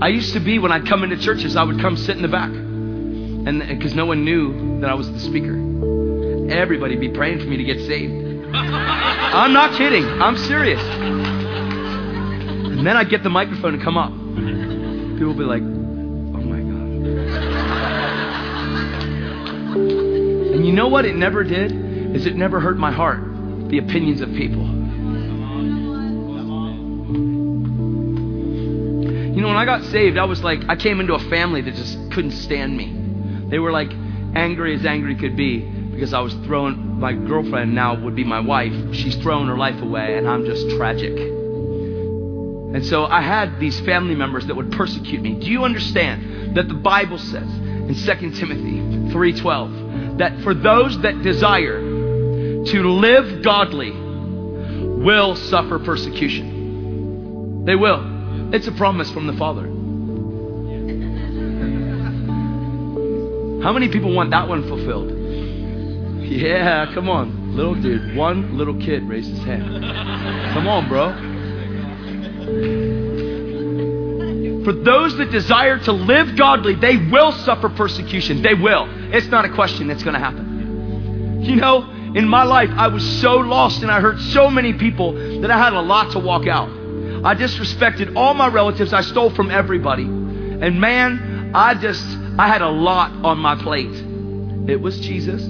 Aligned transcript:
I 0.00 0.08
used 0.08 0.32
to 0.34 0.40
be 0.40 0.60
when 0.60 0.70
I'd 0.70 0.86
come 0.86 1.02
into 1.02 1.16
churches, 1.16 1.56
I 1.56 1.64
would 1.64 1.80
come 1.80 1.96
sit 1.96 2.14
in 2.16 2.22
the 2.22 2.28
back. 2.28 2.50
And 2.50 3.62
uh, 3.62 3.66
because 3.66 3.96
no 3.96 4.06
one 4.06 4.24
knew 4.24 4.80
that 4.80 4.88
I 4.88 4.94
was 4.94 5.10
the 5.10 5.18
speaker. 5.18 5.54
Everybody 6.52 6.94
be 6.96 7.08
praying 7.08 7.40
for 7.40 7.46
me 7.46 7.56
to 7.56 7.64
get 7.64 7.80
saved. 7.84 8.12
I'm 8.54 9.52
not 9.52 9.76
kidding. 9.76 10.04
I'm 10.04 10.36
serious. 10.36 10.80
And 12.78 12.86
then 12.86 12.96
I'd 12.96 13.10
get 13.10 13.24
the 13.24 13.30
microphone 13.30 13.74
and 13.74 13.82
come 13.82 13.98
up. 13.98 14.12
People 15.18 15.34
would 15.34 15.38
be 15.38 15.44
like, 15.44 15.62
oh 15.62 16.42
my 16.44 16.60
God. 16.60 16.88
And 20.54 20.64
you 20.64 20.72
know 20.72 20.86
what 20.86 21.04
it 21.06 21.16
never 21.16 21.42
did? 21.42 21.72
Is 22.14 22.24
it 22.24 22.36
never 22.36 22.60
hurt 22.60 22.78
my 22.78 22.92
heart, 22.92 23.20
the 23.68 23.78
opinions 23.78 24.20
of 24.20 24.30
people. 24.30 24.77
Know, 29.48 29.58
when 29.58 29.68
I 29.68 29.78
got 29.78 29.84
saved, 29.90 30.18
I 30.18 30.24
was 30.24 30.42
like, 30.42 30.60
I 30.68 30.76
came 30.76 31.00
into 31.00 31.14
a 31.14 31.30
family 31.30 31.60
that 31.62 31.74
just 31.74 31.94
couldn't 32.12 32.32
stand 32.32 32.76
me. 32.76 33.48
They 33.48 33.58
were 33.58 33.72
like 33.72 33.90
angry 34.34 34.74
as 34.74 34.84
angry 34.84 35.16
could 35.16 35.36
be 35.36 35.60
because 35.60 36.12
I 36.12 36.20
was 36.20 36.34
throwing, 36.44 37.00
my 37.00 37.12
girlfriend 37.12 37.74
now 37.74 38.00
would 38.00 38.14
be 38.14 38.24
my 38.24 38.40
wife. 38.40 38.72
She's 38.94 39.16
throwing 39.16 39.48
her 39.48 39.56
life 39.56 39.80
away, 39.82 40.16
and 40.16 40.28
I'm 40.28 40.44
just 40.44 40.70
tragic. 40.76 41.16
And 41.18 42.84
so 42.84 43.06
I 43.06 43.20
had 43.20 43.58
these 43.58 43.80
family 43.80 44.14
members 44.14 44.46
that 44.46 44.54
would 44.54 44.70
persecute 44.70 45.22
me. 45.22 45.34
Do 45.34 45.46
you 45.46 45.64
understand 45.64 46.54
that 46.56 46.68
the 46.68 46.74
Bible 46.74 47.18
says 47.18 47.48
in 47.48 47.94
2 47.94 48.30
Timothy 48.32 48.80
3:12 49.10 50.18
that 50.18 50.38
for 50.42 50.54
those 50.54 51.00
that 51.00 51.22
desire 51.22 51.80
to 51.80 52.82
live 52.90 53.42
godly 53.42 53.90
will 53.90 55.34
suffer 55.34 55.78
persecution? 55.78 57.64
They 57.64 57.74
will. 57.74 58.07
It's 58.50 58.66
a 58.66 58.72
promise 58.72 59.10
from 59.10 59.26
the 59.26 59.34
Father. 59.34 59.62
How 63.62 63.72
many 63.72 63.88
people 63.88 64.14
want 64.14 64.30
that 64.30 64.48
one 64.48 64.66
fulfilled? 64.66 65.12
Yeah, 66.22 66.92
come 66.94 67.10
on. 67.10 67.54
Little 67.56 67.74
dude. 67.74 68.16
One 68.16 68.56
little 68.56 68.78
kid 68.80 69.08
raised 69.08 69.30
his 69.30 69.40
hand. 69.40 69.82
Come 70.54 70.66
on, 70.66 70.88
bro. 70.88 71.12
For 74.64 74.72
those 74.72 75.16
that 75.18 75.30
desire 75.30 75.78
to 75.80 75.92
live 75.92 76.36
godly, 76.36 76.74
they 76.74 76.96
will 76.96 77.32
suffer 77.32 77.68
persecution. 77.68 78.42
They 78.42 78.54
will. 78.54 78.86
It's 79.14 79.26
not 79.26 79.44
a 79.44 79.52
question, 79.52 79.88
that's 79.88 80.02
going 80.02 80.14
to 80.14 80.20
happen. 80.20 81.42
You 81.42 81.56
know, 81.56 81.82
in 82.14 82.26
my 82.28 82.44
life, 82.44 82.70
I 82.70 82.88
was 82.88 83.04
so 83.20 83.36
lost 83.36 83.82
and 83.82 83.90
I 83.90 84.00
hurt 84.00 84.18
so 84.20 84.50
many 84.50 84.72
people 84.72 85.40
that 85.40 85.50
I 85.50 85.58
had 85.58 85.72
a 85.72 85.80
lot 85.80 86.12
to 86.12 86.18
walk 86.18 86.46
out. 86.46 86.77
I 87.24 87.34
disrespected 87.34 88.16
all 88.16 88.34
my 88.34 88.48
relatives. 88.48 88.92
I 88.92 89.00
stole 89.00 89.30
from 89.30 89.50
everybody. 89.50 90.04
And 90.04 90.80
man, 90.80 91.52
I 91.54 91.74
just, 91.74 92.04
I 92.38 92.48
had 92.48 92.62
a 92.62 92.68
lot 92.68 93.12
on 93.24 93.38
my 93.38 93.56
plate. 93.56 93.94
It 94.68 94.80
was 94.80 95.00
Jesus. 95.00 95.42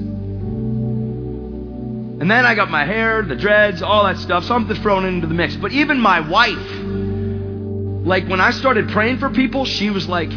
And 2.20 2.30
then 2.30 2.44
I 2.44 2.55
got 2.55 2.70
my 2.70 2.84
hair, 2.84 3.22
the 3.22 3.36
dreads, 3.36 3.80
all 3.80 4.05
that 4.05 4.19
stuff, 4.19 4.44
something 4.44 4.77
thrown 4.83 5.05
into 5.05 5.27
the 5.27 5.34
mix. 5.34 5.56
But 5.56 5.72
even 5.72 6.00
my 6.00 6.20
wife, 6.20 6.58
like 8.06 8.27
when 8.28 8.41
I 8.41 8.50
started 8.50 8.89
praying 8.89 9.19
for 9.19 9.30
people, 9.30 9.64
she 9.64 9.91
was 9.91 10.08
like, 10.08 10.30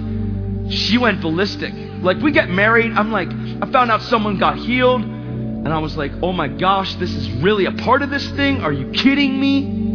she 0.70 0.98
went 0.98 1.22
ballistic. 1.22 1.74
Like 2.02 2.18
we 2.18 2.32
get 2.32 2.50
married, 2.50 2.92
I'm 2.94 3.12
like, 3.12 3.30
I 3.30 3.72
found 3.72 3.90
out 3.90 4.02
someone 4.04 4.38
got 4.38 4.58
healed, 4.58 5.02
and 5.02 5.68
I 5.70 5.80
was 5.80 5.98
like, 5.98 6.12
oh 6.22 6.34
my 6.34 6.48
gosh, 6.48 6.96
this 6.96 7.14
is 7.14 7.30
really 7.42 7.66
a 7.66 7.72
part 7.72 8.02
of 8.02 8.10
this 8.10 8.30
thing? 8.32 8.62
Are 8.62 8.72
you 8.72 8.92
kidding 8.92 9.40
me? 9.40 9.91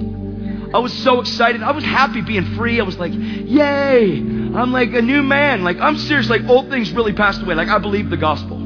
I 0.77 0.79
was 0.79 0.93
so 0.93 1.21
excited. 1.21 1.63
I 1.63 1.71
was 1.71 1.85
happy 1.85 2.21
being 2.21 2.55
free. 2.55 2.79
I 2.81 2.83
was 2.83 2.99
like, 2.99 3.13
yay. 3.15 4.19
I'm 4.19 4.73
like 4.73 4.93
a 4.93 5.01
new 5.01 5.23
man. 5.23 5.65
Like, 5.65 5.79
I'm 5.79 5.97
serious. 5.97 6.29
Like, 6.29 6.43
old 6.51 6.69
things 6.69 6.93
really 6.93 7.15
passed 7.15 7.41
away. 7.41 7.55
Like, 7.55 7.69
I 7.69 7.79
believe 7.79 8.11
the 8.11 8.19
gospel. 8.19 8.59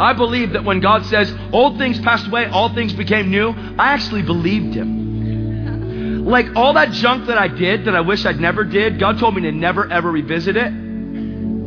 I 0.00 0.14
believe 0.14 0.54
that 0.54 0.64
when 0.64 0.80
God 0.80 1.06
says, 1.06 1.32
old 1.52 1.78
things 1.78 2.00
passed 2.00 2.26
away, 2.26 2.46
all 2.46 2.74
things 2.74 2.92
became 2.92 3.30
new, 3.30 3.50
I 3.50 3.92
actually 3.92 4.22
believed 4.22 4.74
Him. 4.74 6.24
Like, 6.26 6.56
all 6.56 6.72
that 6.72 6.90
junk 6.90 7.28
that 7.28 7.38
I 7.38 7.46
did 7.46 7.84
that 7.84 7.94
I 7.94 8.00
wish 8.00 8.26
I'd 8.26 8.40
never 8.40 8.64
did, 8.64 8.98
God 8.98 9.20
told 9.20 9.36
me 9.36 9.42
to 9.42 9.52
never 9.52 9.88
ever 9.88 10.10
revisit 10.10 10.56
it 10.56 10.72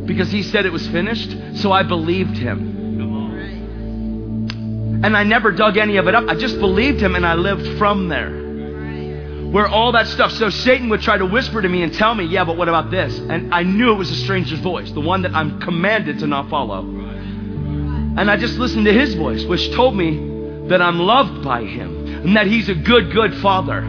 because 0.04 0.30
He 0.30 0.42
said 0.42 0.66
it 0.66 0.72
was 0.72 0.86
finished. 0.88 1.34
So 1.54 1.72
I 1.72 1.82
believed 1.82 2.36
Him. 2.36 2.76
And 5.02 5.16
I 5.16 5.22
never 5.22 5.50
dug 5.50 5.78
any 5.78 5.96
of 5.96 6.08
it 6.08 6.14
up. 6.14 6.28
I 6.28 6.34
just 6.34 6.58
believed 6.60 7.00
Him 7.00 7.14
and 7.14 7.24
I 7.24 7.36
lived 7.36 7.78
from 7.78 8.10
there 8.10 8.47
where 9.50 9.66
all 9.66 9.92
that 9.92 10.06
stuff. 10.08 10.32
So 10.32 10.50
Satan 10.50 10.88
would 10.90 11.00
try 11.00 11.16
to 11.16 11.24
whisper 11.24 11.62
to 11.62 11.68
me 11.68 11.82
and 11.82 11.92
tell 11.92 12.14
me, 12.14 12.24
yeah, 12.24 12.44
but 12.44 12.56
what 12.56 12.68
about 12.68 12.90
this? 12.90 13.18
And 13.18 13.54
I 13.54 13.62
knew 13.62 13.92
it 13.92 13.96
was 13.96 14.10
a 14.10 14.16
stranger's 14.16 14.60
voice, 14.60 14.90
the 14.92 15.00
one 15.00 15.22
that 15.22 15.34
I'm 15.34 15.60
commanded 15.60 16.18
to 16.20 16.26
not 16.26 16.50
follow. 16.50 16.80
And 16.80 18.30
I 18.30 18.36
just 18.36 18.58
listened 18.58 18.84
to 18.84 18.92
his 18.92 19.14
voice, 19.14 19.44
which 19.44 19.70
told 19.72 19.96
me 19.96 20.68
that 20.68 20.82
I'm 20.82 20.98
loved 20.98 21.42
by 21.42 21.64
him 21.64 22.06
and 22.06 22.36
that 22.36 22.46
he's 22.46 22.68
a 22.68 22.74
good, 22.74 23.12
good 23.12 23.34
father. 23.36 23.84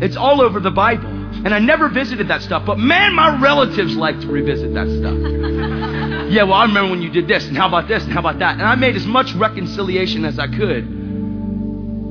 It's 0.00 0.16
all 0.16 0.40
over 0.40 0.58
the 0.58 0.70
Bible. 0.70 1.08
And 1.08 1.54
I 1.54 1.58
never 1.58 1.88
visited 1.88 2.28
that 2.28 2.42
stuff, 2.42 2.64
but 2.66 2.78
man, 2.78 3.14
my 3.14 3.40
relatives 3.40 3.96
like 3.96 4.20
to 4.20 4.26
revisit 4.26 4.74
that 4.74 4.88
stuff. 4.88 6.30
yeah, 6.30 6.44
well, 6.44 6.54
I 6.54 6.64
remember 6.64 6.90
when 6.90 7.02
you 7.02 7.10
did 7.10 7.28
this, 7.28 7.46
and 7.46 7.56
how 7.56 7.68
about 7.68 7.88
this, 7.88 8.04
and 8.04 8.12
how 8.12 8.20
about 8.20 8.38
that. 8.40 8.54
And 8.54 8.62
I 8.62 8.74
made 8.74 8.96
as 8.96 9.06
much 9.06 9.34
reconciliation 9.34 10.24
as 10.24 10.38
I 10.38 10.48
could 10.48 10.99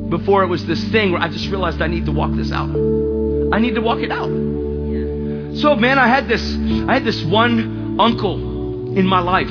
before 0.10 0.44
it 0.44 0.48
was 0.48 0.66
this 0.66 0.84
thing 0.90 1.12
where 1.12 1.22
I 1.22 1.30
just 1.30 1.50
realized 1.50 1.82
I 1.82 1.88
need 1.88 2.06
to 2.06 2.12
walk 2.12 2.32
this 2.34 2.52
out. 2.52 2.70
I 3.52 3.60
need 3.60 3.76
to 3.76 3.82
walk 3.82 4.00
it 4.00 4.12
out. 4.12 4.30
So 5.58 5.76
man, 5.76 5.98
I 6.00 6.08
had 6.08 6.28
this 6.28 6.42
I 6.88 6.94
had 6.94 7.06
this 7.06 7.24
one 7.24 8.00
uncle 8.00 8.98
in 8.98 9.06
my 9.06 9.20
life 9.20 9.50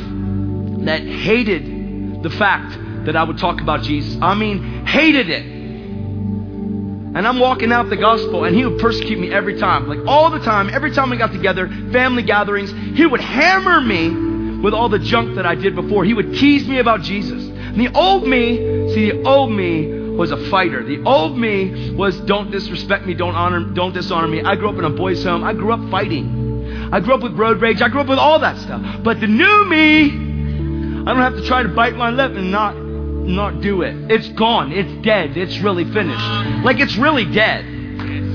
that 0.84 1.02
hated 1.02 2.22
the 2.22 2.30
fact 2.30 2.78
that 3.06 3.16
I 3.16 3.24
would 3.24 3.38
talk 3.38 3.60
about 3.60 3.82
Jesus. 3.82 4.20
I 4.20 4.34
mean, 4.34 4.84
hated 4.86 5.30
it. 5.30 5.44
And 5.44 7.26
I'm 7.26 7.38
walking 7.38 7.72
out 7.72 7.88
the 7.88 7.96
gospel, 7.96 8.44
and 8.44 8.54
he 8.54 8.64
would 8.66 8.78
persecute 8.80 9.18
me 9.18 9.32
every 9.32 9.58
time. 9.58 9.88
Like 9.88 10.06
all 10.06 10.30
the 10.30 10.40
time, 10.40 10.68
every 10.70 10.92
time 10.92 11.10
we 11.10 11.16
got 11.16 11.32
together, 11.32 11.68
family 11.90 12.22
gatherings, 12.22 12.70
he 12.96 13.06
would 13.06 13.20
hammer 13.20 13.80
me 13.80 14.60
with 14.60 14.74
all 14.74 14.88
the 14.88 14.98
junk 14.98 15.36
that 15.36 15.46
I 15.46 15.54
did 15.54 15.74
before. 15.74 16.04
He 16.04 16.14
would 16.14 16.34
tease 16.34 16.68
me 16.68 16.78
about 16.78 17.00
Jesus. 17.02 17.42
And 17.42 17.80
the 17.80 17.92
old 17.94 18.26
me, 18.26 18.56
see, 18.92 19.10
the 19.10 19.22
old 19.22 19.52
me 19.52 19.97
was 20.18 20.32
a 20.32 20.50
fighter. 20.50 20.82
The 20.82 21.02
old 21.04 21.38
me 21.38 21.94
was 21.94 22.18
don't 22.22 22.50
disrespect 22.50 23.06
me, 23.06 23.14
don't 23.14 23.36
honor, 23.36 23.60
don't 23.60 23.94
dishonor 23.94 24.26
me. 24.26 24.42
I 24.42 24.56
grew 24.56 24.68
up 24.68 24.76
in 24.76 24.84
a 24.84 24.90
boys' 24.90 25.22
home. 25.22 25.44
I 25.44 25.52
grew 25.54 25.72
up 25.72 25.90
fighting. 25.90 26.90
I 26.92 26.98
grew 27.00 27.14
up 27.14 27.22
with 27.22 27.38
road 27.38 27.60
rage. 27.60 27.80
I 27.80 27.88
grew 27.88 28.00
up 28.00 28.08
with 28.08 28.18
all 28.18 28.40
that 28.40 28.58
stuff. 28.58 28.82
But 29.04 29.20
the 29.20 29.28
new 29.28 29.64
me, 29.66 30.06
I 30.10 31.14
don't 31.14 31.22
have 31.22 31.36
to 31.36 31.46
try 31.46 31.62
to 31.62 31.68
bite 31.68 31.94
my 31.94 32.10
lip 32.10 32.32
and 32.32 32.50
not 32.50 32.76
not 32.76 33.60
do 33.60 33.82
it. 33.82 34.10
It's 34.10 34.28
gone. 34.30 34.72
It's 34.72 34.90
dead. 35.04 35.36
It's 35.36 35.58
really 35.58 35.84
finished. 35.84 36.64
Like 36.64 36.80
it's 36.80 36.96
really 36.96 37.24
dead. 37.24 37.64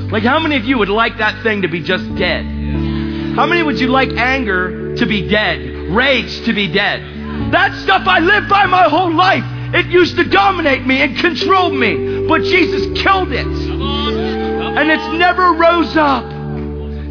Like 0.09 0.23
how 0.23 0.39
many 0.39 0.55
of 0.55 0.63
you 0.63 0.77
would 0.77 0.89
like 0.89 1.17
that 1.17 1.43
thing 1.43 1.63
to 1.63 1.67
be 1.67 1.81
just 1.81 2.15
dead? 2.15 2.45
How 3.35 3.45
many 3.45 3.61
would 3.61 3.79
you 3.79 3.87
like 3.87 4.09
anger 4.09 4.95
to 4.95 5.05
be 5.05 5.27
dead? 5.27 5.59
Rage 5.91 6.45
to 6.45 6.53
be 6.53 6.71
dead? 6.71 7.51
That 7.51 7.73
stuff 7.81 8.07
I 8.07 8.19
lived 8.19 8.47
by 8.47 8.67
my 8.67 8.83
whole 8.83 9.13
life. 9.13 9.43
It 9.73 9.87
used 9.87 10.15
to 10.17 10.23
dominate 10.23 10.85
me 10.85 11.01
and 11.01 11.17
control 11.17 11.71
me, 11.71 12.27
but 12.27 12.43
Jesus 12.43 13.01
killed 13.01 13.31
it. 13.31 13.47
And 13.47 14.91
it's 14.91 15.07
never 15.17 15.53
rose 15.53 15.95
up. 15.97 16.31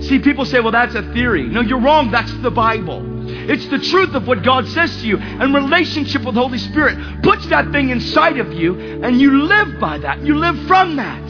See, 0.05 0.19
people 0.19 0.45
say, 0.45 0.61
well, 0.61 0.73
that's 0.73 0.95
a 0.95 1.03
theory. 1.13 1.45
No, 1.45 1.61
you're 1.61 1.81
wrong. 1.81 2.11
That's 2.11 2.33
the 2.39 2.51
Bible. 2.51 3.01
It's 3.29 3.67
the 3.67 3.79
truth 3.79 4.15
of 4.15 4.27
what 4.27 4.43
God 4.43 4.67
says 4.69 4.97
to 5.01 5.07
you. 5.07 5.17
And 5.19 5.55
relationship 5.55 6.25
with 6.25 6.35
the 6.35 6.41
Holy 6.41 6.59
Spirit 6.59 7.23
puts 7.23 7.47
that 7.47 7.71
thing 7.73 7.91
inside 7.91 8.39
of 8.39 8.53
you, 8.53 9.03
and 9.03 9.21
you 9.21 9.43
live 9.45 9.81
by 9.81 9.99
that. 9.99 10.21
You 10.23 10.37
live 10.37 10.57
from 10.67 10.97
that. 10.97 11.23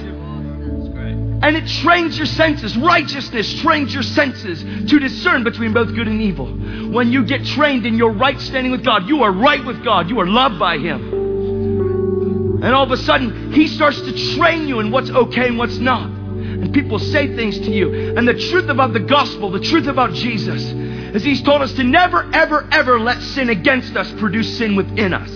And 1.44 1.56
it 1.56 1.66
trains 1.66 2.16
your 2.16 2.26
senses. 2.26 2.76
Righteousness 2.76 3.60
trains 3.60 3.92
your 3.92 4.04
senses 4.04 4.62
to 4.62 4.98
discern 4.98 5.45
between 5.45 5.72
both 5.72 5.95
good 5.95 6.09
and 6.09 6.21
evil. 6.21 6.47
When 6.47 7.10
you 7.10 7.24
get 7.24 7.45
trained 7.45 7.84
in 7.84 7.97
your 7.97 8.12
right 8.12 8.41
standing 8.41 8.71
with 8.71 8.84
God, 8.84 9.09
you 9.09 9.22
are 9.22 9.33
right 9.33 9.65
with 9.65 9.83
God. 9.83 10.09
You 10.09 10.21
are 10.21 10.27
loved 10.27 10.59
by 10.59 10.78
Him. 10.78 11.22
And 12.62 12.72
all 12.74 12.84
of 12.84 12.92
a 12.92 12.97
sudden, 12.97 13.53
he 13.53 13.66
starts 13.66 14.00
to 14.00 14.36
train 14.36 14.68
you 14.68 14.78
in 14.78 14.92
what's 14.92 15.10
okay 15.10 15.48
and 15.48 15.59
what's 15.59 15.78
not. 15.78 16.06
And 16.06 16.72
people 16.72 17.00
say 17.00 17.34
things 17.34 17.59
to 17.59 17.70
you. 17.72 18.16
And 18.16 18.26
the 18.26 18.34
truth 18.34 18.68
about 18.68 18.92
the 18.92 19.00
gospel, 19.00 19.50
the 19.50 19.59
truth 19.59 19.88
about 19.88 20.12
Jesus, 20.12 20.62
is 20.62 21.24
he's 21.24 21.42
told 21.42 21.60
us 21.60 21.72
to 21.72 21.82
never, 21.82 22.30
ever, 22.32 22.68
ever 22.70 23.00
let 23.00 23.20
sin 23.20 23.50
against 23.50 23.97
us 23.97 24.12
produce 24.12 24.59
sin 24.59 24.76
within 24.76 25.12
us. 25.12 25.28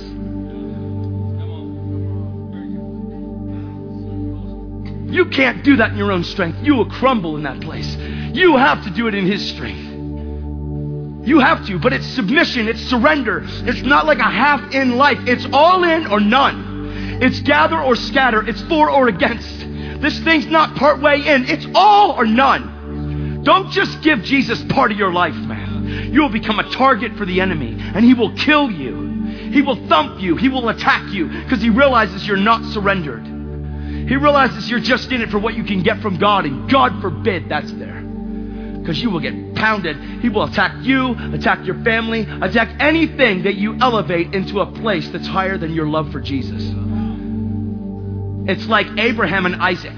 You 5.13 5.27
can't 5.27 5.65
do 5.65 5.77
that 5.77 5.91
in 5.91 5.97
your 5.97 6.13
own 6.13 6.23
strength. 6.23 6.59
You 6.63 6.77
will 6.77 6.91
crumble 6.91 7.37
in 7.37 7.43
that 7.43 7.61
place. 7.61 7.97
You 8.37 8.57
have 8.57 8.85
to 8.85 8.91
do 8.91 9.09
it 9.09 9.17
in 9.17 9.27
His 9.27 9.49
strength. 9.49 9.85
You 11.27 11.41
have 11.41 11.67
to, 11.67 11.81
but 11.81 11.93
it's 11.93 12.07
submission, 12.07 12.69
it's 12.69 12.83
surrender. 12.83 13.43
It's 13.45 13.83
not 13.83 14.07
like 14.07 14.19
a 14.19 14.31
half 14.31 14.73
in 14.73 14.97
life, 14.97 15.19
it's 15.27 15.45
all 15.53 15.83
in 15.83 16.07
or 16.07 16.21
none. 16.21 16.66
It's 17.21 17.41
gather 17.41 17.81
or 17.81 17.97
scatter. 17.97 18.47
It's 18.47 18.63
for 18.63 18.91
or 18.91 19.09
against. 19.09 19.61
This 20.01 20.19
thing's 20.21 20.47
not 20.47 20.77
part 20.77 21.01
way 21.01 21.27
in. 21.27 21.47
It's 21.47 21.67
all 21.75 22.13
or 22.13 22.27
none. 22.27 23.43
Don't 23.43 23.71
just 23.71 24.03
give 24.03 24.23
Jesus 24.23 24.63
part 24.65 24.93
of 24.93 24.99
your 24.99 25.13
life, 25.13 25.35
man. 25.35 26.13
You 26.13 26.23
will 26.23 26.29
become 26.29 26.59
a 26.59 26.69
target 26.71 27.17
for 27.17 27.25
the 27.25 27.41
enemy, 27.41 27.77
and 27.79 28.05
he 28.05 28.13
will 28.13 28.35
kill 28.35 28.71
you. 28.71 29.07
He 29.53 29.63
will 29.63 29.87
thump 29.89 30.21
you. 30.21 30.37
He 30.37 30.49
will 30.49 30.69
attack 30.69 31.13
you 31.13 31.29
because 31.29 31.63
he 31.63 31.71
realizes 31.71 32.27
you're 32.27 32.37
not 32.37 32.65
surrendered. 32.73 33.25
He 34.09 34.17
realizes 34.17 34.69
you're 34.69 34.81
just 34.81 35.11
in 35.13 35.23
it 35.23 35.31
for 35.31 35.39
what 35.39 35.55
you 35.55 35.65
can 35.65 35.83
get 35.83 36.01
from 36.01 36.19
God, 36.19 36.45
and 36.45 36.71
God 36.71 37.01
forbid 37.01 37.49
that's 37.49 37.73
there. 37.73 38.01
Because 38.01 39.01
you 39.03 39.11
will 39.11 39.21
get 39.21 39.55
pounded. 39.57 39.97
He 40.21 40.29
will 40.29 40.45
attack 40.45 40.85
you, 40.85 41.17
attack 41.33 41.65
your 41.67 41.83
family, 41.83 42.21
attack 42.21 42.81
anything 42.81 43.43
that 43.45 43.57
you 43.57 43.77
elevate 43.81 44.35
into 44.35 44.61
a 44.61 44.67
place 44.67 45.09
that's 45.09 45.27
higher 45.27 45.59
than 45.59 45.73
your 45.73 45.89
love 45.89 46.13
for 46.13 46.21
Jesus. 46.21 46.63
It's 48.49 48.67
like 48.67 48.87
Abraham 48.99 49.47
and 49.47 49.57
Isaac 49.57 49.97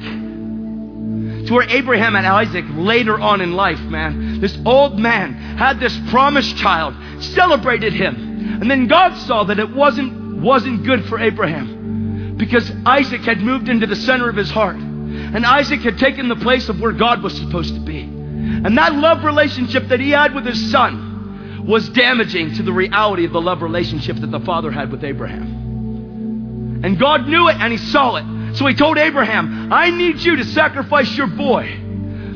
to 1.48 1.54
where 1.54 1.68
Abraham 1.70 2.14
and 2.14 2.26
Isaac 2.26 2.64
later 2.74 3.18
on 3.18 3.40
in 3.40 3.52
life, 3.52 3.80
man, 3.80 4.38
this 4.40 4.56
old 4.66 4.98
man 4.98 5.32
had 5.32 5.80
this 5.80 5.98
promised 6.10 6.56
child, 6.58 6.94
celebrated 7.22 7.94
him. 7.94 8.60
And 8.60 8.70
then 8.70 8.86
God 8.86 9.16
saw 9.16 9.44
that 9.44 9.58
it 9.58 9.74
wasn't, 9.74 10.42
wasn't 10.42 10.84
good 10.84 11.06
for 11.06 11.18
Abraham 11.18 12.36
because 12.36 12.70
Isaac 12.84 13.22
had 13.22 13.40
moved 13.40 13.70
into 13.70 13.86
the 13.86 13.96
center 13.96 14.28
of 14.28 14.36
his 14.36 14.50
heart. 14.50 14.76
And 14.76 15.46
Isaac 15.46 15.80
had 15.80 15.96
taken 15.98 16.28
the 16.28 16.36
place 16.36 16.68
of 16.68 16.80
where 16.80 16.92
God 16.92 17.22
was 17.22 17.34
supposed 17.34 17.74
to 17.74 17.80
be. 17.80 18.02
And 18.02 18.76
that 18.76 18.94
love 18.94 19.24
relationship 19.24 19.88
that 19.88 20.00
he 20.00 20.10
had 20.10 20.34
with 20.34 20.44
his 20.44 20.70
son 20.70 21.64
was 21.66 21.88
damaging 21.88 22.54
to 22.56 22.62
the 22.62 22.72
reality 22.72 23.24
of 23.24 23.32
the 23.32 23.40
love 23.40 23.62
relationship 23.62 24.16
that 24.16 24.30
the 24.30 24.40
father 24.40 24.70
had 24.70 24.92
with 24.92 25.02
Abraham. 25.02 26.82
And 26.84 26.98
God 26.98 27.26
knew 27.26 27.48
it 27.48 27.56
and 27.56 27.72
he 27.72 27.78
saw 27.78 28.16
it. 28.16 28.37
So 28.54 28.66
he 28.66 28.74
told 28.74 28.98
Abraham, 28.98 29.72
I 29.72 29.90
need 29.90 30.20
you 30.20 30.36
to 30.36 30.44
sacrifice 30.44 31.16
your 31.16 31.26
boy. 31.26 31.80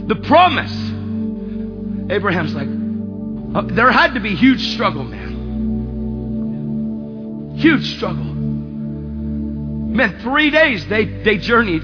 The 0.07 0.17
promise. 0.17 0.73
Abraham's 2.11 2.55
like, 2.55 2.69
uh, 3.55 3.63
there 3.75 3.91
had 3.91 4.15
to 4.15 4.21
be 4.21 4.35
huge 4.35 4.73
struggle, 4.73 5.05
man. 5.05 5.33
Huge 7.57 7.97
struggle. 7.97 8.25
Man, 9.93 10.19
three 10.21 10.51
days 10.51 10.87
they, 10.87 11.05
they 11.05 11.39
journeyed 11.39 11.83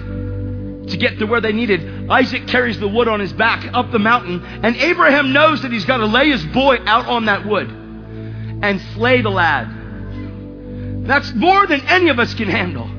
to 0.89 0.97
get 0.97 1.19
to 1.19 1.27
where 1.27 1.41
they 1.41 1.53
needed. 1.53 2.11
Isaac 2.11 2.47
carries 2.47 2.81
the 2.81 2.89
wood 2.89 3.09
on 3.09 3.21
his 3.21 3.33
back 3.33 3.69
up 3.75 3.91
the 3.91 3.99
mountain, 3.99 4.43
and 4.45 4.77
Abraham 4.77 5.33
knows 5.33 5.63
that 5.63 5.73
he's 5.73 5.85
got 5.85 5.99
to 5.99 6.07
lay 6.07 6.31
his 6.31 6.45
boy 6.47 6.79
out 6.87 7.07
on 7.07 7.27
that 7.27 7.47
wood 7.47 7.69
and 7.69 8.81
slay 8.95 9.21
the 9.21 9.31
lad. 9.31 11.07
That's 11.07 11.33
more 11.35 11.67
than 11.67 11.83
any 11.83 12.09
of 12.09 12.19
us 12.19 12.35
can 12.35 12.49
handle 12.49 12.91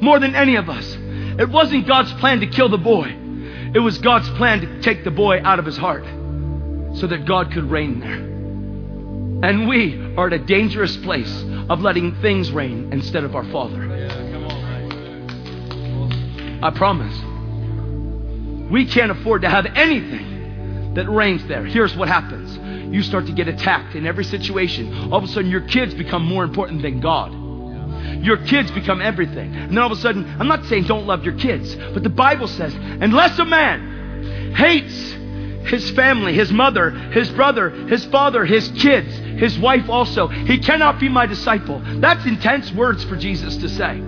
more 0.00 0.18
than 0.18 0.34
any 0.34 0.56
of 0.56 0.68
us. 0.68 0.96
It 1.38 1.48
wasn't 1.48 1.86
God's 1.86 2.12
plan 2.14 2.40
to 2.40 2.46
kill 2.46 2.68
the 2.68 2.78
boy, 2.78 3.16
it 3.74 3.80
was 3.80 3.98
God's 3.98 4.28
plan 4.30 4.60
to 4.60 4.82
take 4.82 5.04
the 5.04 5.10
boy 5.10 5.40
out 5.44 5.58
of 5.58 5.66
his 5.66 5.76
heart 5.76 6.04
so 6.96 7.06
that 7.06 7.24
God 7.24 7.52
could 7.52 7.70
reign 7.70 8.00
there. 8.00 8.30
And 9.42 9.68
we 9.68 10.14
are 10.16 10.26
at 10.26 10.32
a 10.32 10.38
dangerous 10.38 10.96
place 10.98 11.44
of 11.68 11.80
letting 11.80 12.14
things 12.16 12.50
reign 12.50 12.92
instead 12.92 13.24
of 13.24 13.34
our 13.34 13.44
Father. 13.44 13.80
I 16.62 16.70
promise. 16.70 17.16
We 18.70 18.84
can't 18.84 19.10
afford 19.10 19.42
to 19.42 19.48
have 19.48 19.66
anything 19.66 20.92
that 20.94 21.08
reigns 21.08 21.46
there. 21.46 21.64
Here's 21.64 21.96
what 21.96 22.08
happens 22.08 22.58
you 22.94 23.02
start 23.02 23.26
to 23.26 23.32
get 23.32 23.46
attacked 23.46 23.94
in 23.94 24.04
every 24.04 24.24
situation. 24.24 25.12
All 25.12 25.18
of 25.18 25.24
a 25.24 25.28
sudden, 25.28 25.50
your 25.50 25.60
kids 25.60 25.94
become 25.94 26.24
more 26.24 26.42
important 26.42 26.82
than 26.82 27.00
God. 27.00 27.32
Your 28.22 28.36
kids 28.38 28.70
become 28.70 29.00
everything. 29.00 29.54
And 29.54 29.70
then 29.70 29.78
all 29.78 29.92
of 29.92 29.98
a 29.98 30.00
sudden, 30.00 30.24
I'm 30.38 30.48
not 30.48 30.64
saying 30.66 30.84
don't 30.84 31.06
love 31.06 31.24
your 31.24 31.34
kids, 31.34 31.74
but 31.74 32.02
the 32.02 32.10
Bible 32.10 32.48
says, 32.48 32.74
unless 32.74 33.38
a 33.38 33.44
man 33.44 34.54
hates 34.54 35.16
his 35.68 35.90
family, 35.90 36.34
his 36.34 36.52
mother, 36.52 36.90
his 36.90 37.30
brother, 37.30 37.70
his 37.70 38.04
father, 38.06 38.44
his 38.44 38.68
kids, 38.70 39.14
his 39.40 39.58
wife 39.58 39.88
also, 39.88 40.26
he 40.28 40.58
cannot 40.58 40.98
be 40.98 41.08
my 41.08 41.26
disciple. 41.26 41.80
That's 41.84 42.24
intense 42.26 42.72
words 42.72 43.04
for 43.04 43.16
Jesus 43.16 43.56
to 43.58 43.68
say. 43.68 44.02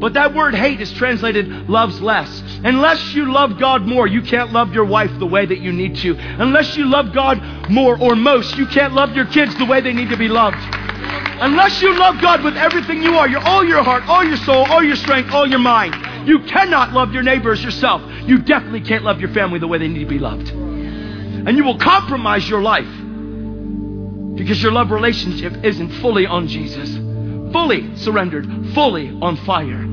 But 0.00 0.14
that 0.14 0.34
word 0.34 0.54
hate 0.54 0.80
is 0.80 0.90
translated 0.92 1.68
loves 1.68 2.00
less. 2.00 2.42
Unless 2.64 3.12
you 3.12 3.30
love 3.30 3.58
God 3.58 3.82
more, 3.82 4.06
you 4.06 4.22
can't 4.22 4.50
love 4.50 4.72
your 4.72 4.86
wife 4.86 5.10
the 5.18 5.26
way 5.26 5.44
that 5.44 5.58
you 5.58 5.72
need 5.72 5.96
to. 5.96 6.16
Unless 6.18 6.74
you 6.76 6.86
love 6.86 7.12
God 7.12 7.70
more 7.70 8.00
or 8.00 8.16
most, 8.16 8.56
you 8.56 8.66
can't 8.66 8.94
love 8.94 9.14
your 9.14 9.26
kids 9.26 9.54
the 9.56 9.66
way 9.66 9.82
they 9.82 9.92
need 9.92 10.08
to 10.08 10.16
be 10.16 10.28
loved. 10.28 10.56
Unless 11.42 11.82
you 11.82 11.98
love 11.98 12.20
God 12.20 12.42
with 12.42 12.56
everything 12.56 13.02
you 13.02 13.14
are, 13.16 13.28
your, 13.28 13.40
all 13.40 13.62
your 13.64 13.82
heart, 13.82 14.02
all 14.08 14.24
your 14.24 14.38
soul, 14.38 14.64
all 14.70 14.82
your 14.82 14.96
strength, 14.96 15.32
all 15.32 15.46
your 15.46 15.58
mind, 15.58 15.94
you 16.26 16.40
cannot 16.40 16.92
love 16.92 17.12
your 17.12 17.22
neighbor 17.22 17.52
as 17.52 17.62
yourself. 17.62 18.02
You 18.26 18.38
definitely 18.38 18.82
can't 18.82 19.04
love 19.04 19.20
your 19.20 19.30
family 19.30 19.58
the 19.58 19.68
way 19.68 19.78
they 19.78 19.88
need 19.88 20.00
to 20.00 20.06
be 20.06 20.18
loved. 20.18 20.48
And 20.50 21.56
you 21.56 21.64
will 21.64 21.78
compromise 21.78 22.48
your 22.48 22.62
life 22.62 22.88
because 24.36 24.62
your 24.62 24.72
love 24.72 24.90
relationship 24.90 25.64
isn't 25.64 25.90
fully 26.00 26.26
on 26.26 26.48
Jesus, 26.48 26.94
fully 27.52 27.96
surrendered, 27.96 28.46
fully 28.74 29.10
on 29.20 29.36
fire. 29.44 29.89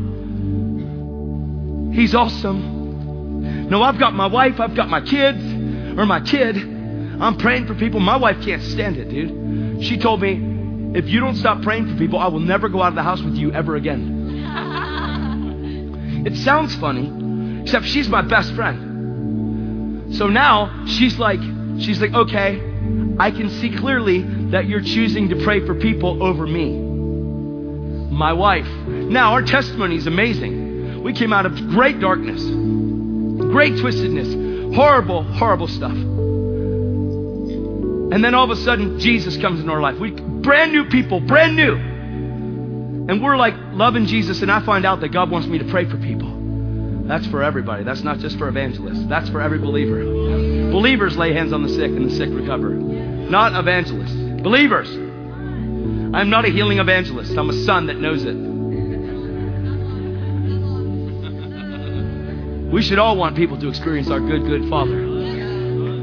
He's 1.98 2.14
awesome. 2.14 3.70
No, 3.70 3.82
I've 3.82 3.98
got 3.98 4.14
my 4.14 4.28
wife, 4.28 4.60
I've 4.60 4.76
got 4.76 4.88
my 4.88 5.02
kids, 5.02 5.44
or 5.98 6.06
my 6.06 6.22
kid. 6.22 6.56
I'm 6.56 7.38
praying 7.38 7.66
for 7.66 7.74
people. 7.74 8.00
My 8.00 8.18
wife 8.18 8.40
can't 8.46 8.62
stand 8.62 8.98
it, 8.98 9.10
dude. 9.10 9.84
She 9.84 9.98
told 9.98 10.22
me, 10.22 10.94
if 10.96 11.10
you 11.10 11.20
don't 11.20 11.36
stop 11.36 11.64
praying 11.64 11.92
for 11.92 11.98
people, 11.98 12.20
I 12.20 12.28
will 12.28 12.40
never 12.40 12.70
go 12.70 12.84
out 12.84 12.90
of 12.90 12.96
the 12.96 13.02
house 13.02 13.20
with 13.24 13.34
you 13.34 13.52
ever 13.52 13.76
again. 13.78 14.46
it 16.28 16.36
sounds 16.36 16.76
funny, 16.76 17.64
except 17.64 17.88
she's 17.88 18.08
my 18.08 18.22
best 18.22 18.54
friend. 18.54 20.14
So 20.16 20.28
now 20.28 20.86
she's 20.86 21.18
like, 21.18 21.42
she's 21.80 22.00
like, 22.00 22.14
okay, 22.14 22.60
I 23.18 23.32
can 23.32 23.50
see 23.50 23.76
clearly 23.76 24.22
that 24.52 24.68
you're 24.68 24.82
choosing 24.82 25.30
to 25.30 25.44
pray 25.44 25.66
for 25.66 25.74
people 25.74 26.22
over 26.22 26.46
me. 26.46 26.78
My 28.12 28.34
wife. 28.34 28.68
Now, 28.88 29.34
our 29.34 29.42
testimony 29.42 29.96
is 29.96 30.06
amazing. 30.06 30.67
We 31.08 31.14
came 31.14 31.32
out 31.32 31.46
of 31.46 31.56
great 31.70 32.02
darkness, 32.02 32.44
great 32.44 33.76
twistedness, 33.76 34.76
horrible, 34.76 35.24
horrible 35.24 35.70
stuff. 35.70 35.94
And 35.94 36.12
then 38.22 38.36
all 38.36 38.44
of 38.44 38.50
a 38.50 38.58
sudden, 38.62 39.00
Jesus 39.00 39.38
comes 39.38 39.62
into 39.62 39.72
our 39.72 39.80
life. 39.80 39.98
We 40.00 40.12
brand 40.12 40.74
new 40.74 40.90
people, 40.90 41.22
brand 41.22 41.56
new. 41.56 41.76
And 41.76 43.24
we're 43.24 43.38
like 43.38 43.54
loving 43.72 44.06
Jesus, 44.06 44.42
and 44.42 44.52
I 44.52 44.60
find 44.66 44.86
out 44.86 45.00
that 45.00 45.14
God 45.14 45.32
wants 45.32 45.48
me 45.48 45.60
to 45.60 45.66
pray 45.72 45.90
for 45.90 45.96
people. 45.96 46.28
That's 47.08 47.26
for 47.28 47.42
everybody. 47.42 47.86
That's 47.86 48.04
not 48.04 48.20
just 48.20 48.38
for 48.38 48.50
evangelists. 48.50 49.06
That's 49.08 49.30
for 49.30 49.40
every 49.40 49.60
believer. 49.60 50.04
Believers 50.72 51.16
lay 51.16 51.32
hands 51.32 51.54
on 51.54 51.64
the 51.64 51.70
sick, 51.70 51.90
and 51.90 52.12
the 52.12 52.14
sick 52.14 52.28
recover. 52.34 52.72
Not 52.72 53.58
evangelists. 53.58 54.12
Believers. 54.42 54.90
I'm 54.90 56.30
not 56.30 56.44
a 56.44 56.50
healing 56.50 56.80
evangelist. 56.80 57.38
I'm 57.38 57.50
a 57.50 57.64
son 57.64 57.86
that 57.86 57.96
knows 57.96 58.26
it. 58.26 58.57
We 62.72 62.82
should 62.82 63.00
all 63.00 63.16
want 63.16 63.36
people 63.36 63.58
to 63.60 63.70
experience 63.70 64.10
our 64.10 64.20
good, 64.20 64.46
good 64.46 64.70
Father. 64.70 64.96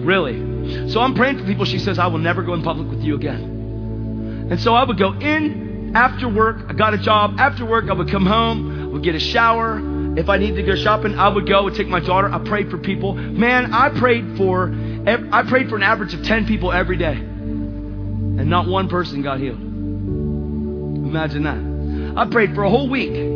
Really. 0.02 0.90
So 0.90 1.00
I'm 1.00 1.14
praying 1.14 1.38
for 1.38 1.44
people. 1.44 1.64
She 1.64 1.78
says, 1.78 1.98
I 1.98 2.06
will 2.06 2.18
never 2.18 2.42
go 2.42 2.54
in 2.54 2.62
public 2.62 2.88
with 2.88 3.02
you 3.02 3.14
again. 3.16 4.48
And 4.50 4.60
so 4.60 4.74
I 4.74 4.84
would 4.84 4.98
go 4.98 5.12
in 5.12 5.92
after 5.94 6.28
work. 6.28 6.64
I 6.68 6.72
got 6.72 6.94
a 6.94 6.98
job. 6.98 7.36
After 7.38 7.64
work, 7.64 7.88
I 7.90 7.92
would 7.92 8.10
come 8.10 8.26
home, 8.26 8.82
I 8.82 8.86
would 8.86 9.02
get 9.02 9.14
a 9.14 9.20
shower. 9.20 9.80
If 10.18 10.28
I 10.28 10.38
needed 10.38 10.56
to 10.56 10.62
go 10.62 10.74
shopping, 10.76 11.18
I 11.18 11.28
would 11.28 11.46
go, 11.46 11.64
would 11.64 11.74
take 11.74 11.88
my 11.88 12.00
daughter. 12.00 12.30
I 12.32 12.38
prayed 12.38 12.70
for 12.70 12.78
people. 12.78 13.14
Man, 13.14 13.74
I 13.74 13.90
prayed 13.90 14.36
for 14.36 14.72
I 15.06 15.42
prayed 15.48 15.68
for 15.68 15.76
an 15.76 15.82
average 15.82 16.14
of 16.14 16.22
10 16.24 16.46
people 16.46 16.72
every 16.72 16.96
day. 16.96 17.14
And 17.14 18.48
not 18.48 18.66
one 18.66 18.88
person 18.88 19.22
got 19.22 19.38
healed. 19.38 19.60
Imagine 19.60 21.42
that. 21.44 22.18
I 22.18 22.30
prayed 22.30 22.54
for 22.54 22.62
a 22.62 22.70
whole 22.70 22.88
week 22.88 23.33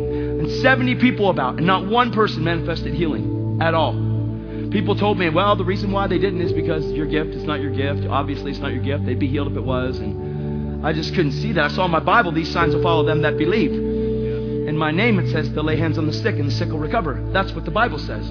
and 0.49 0.61
70 0.61 0.95
people 0.95 1.29
about, 1.29 1.57
and 1.57 1.67
not 1.67 1.87
one 1.87 2.11
person 2.11 2.43
manifested 2.43 2.93
healing 2.93 3.59
at 3.61 3.73
all. 3.73 3.93
People 4.71 4.95
told 4.95 5.17
me, 5.17 5.29
well, 5.29 5.55
the 5.55 5.65
reason 5.65 5.91
why 5.91 6.07
they 6.07 6.19
didn't 6.19 6.41
is 6.41 6.53
because 6.53 6.85
your 6.91 7.07
gift 7.07 7.31
is 7.31 7.43
not 7.43 7.59
your 7.59 7.71
gift. 7.71 8.07
Obviously, 8.07 8.51
it's 8.51 8.59
not 8.59 8.71
your 8.71 8.83
gift. 8.83 9.05
They'd 9.05 9.19
be 9.19 9.27
healed 9.27 9.51
if 9.51 9.57
it 9.57 9.63
was. 9.63 9.97
And 9.97 10.85
I 10.85 10.93
just 10.93 11.15
couldn't 11.15 11.31
see 11.31 11.53
that. 11.53 11.65
I 11.65 11.67
saw 11.69 11.85
in 11.85 11.91
my 11.91 11.99
Bible, 11.99 12.31
these 12.31 12.51
signs 12.51 12.75
will 12.75 12.83
follow 12.83 13.03
them 13.03 13.23
that 13.23 13.37
believe. 13.37 13.71
In 13.71 14.77
my 14.77 14.91
name, 14.91 15.17
it 15.17 15.31
says 15.31 15.49
to 15.49 15.61
lay 15.63 15.75
hands 15.75 15.97
on 15.97 16.05
the 16.05 16.13
sick 16.13 16.35
and 16.35 16.47
the 16.47 16.51
sick 16.51 16.69
will 16.69 16.77
recover. 16.77 17.19
That's 17.31 17.51
what 17.53 17.65
the 17.65 17.71
Bible 17.71 17.97
says. 17.97 18.27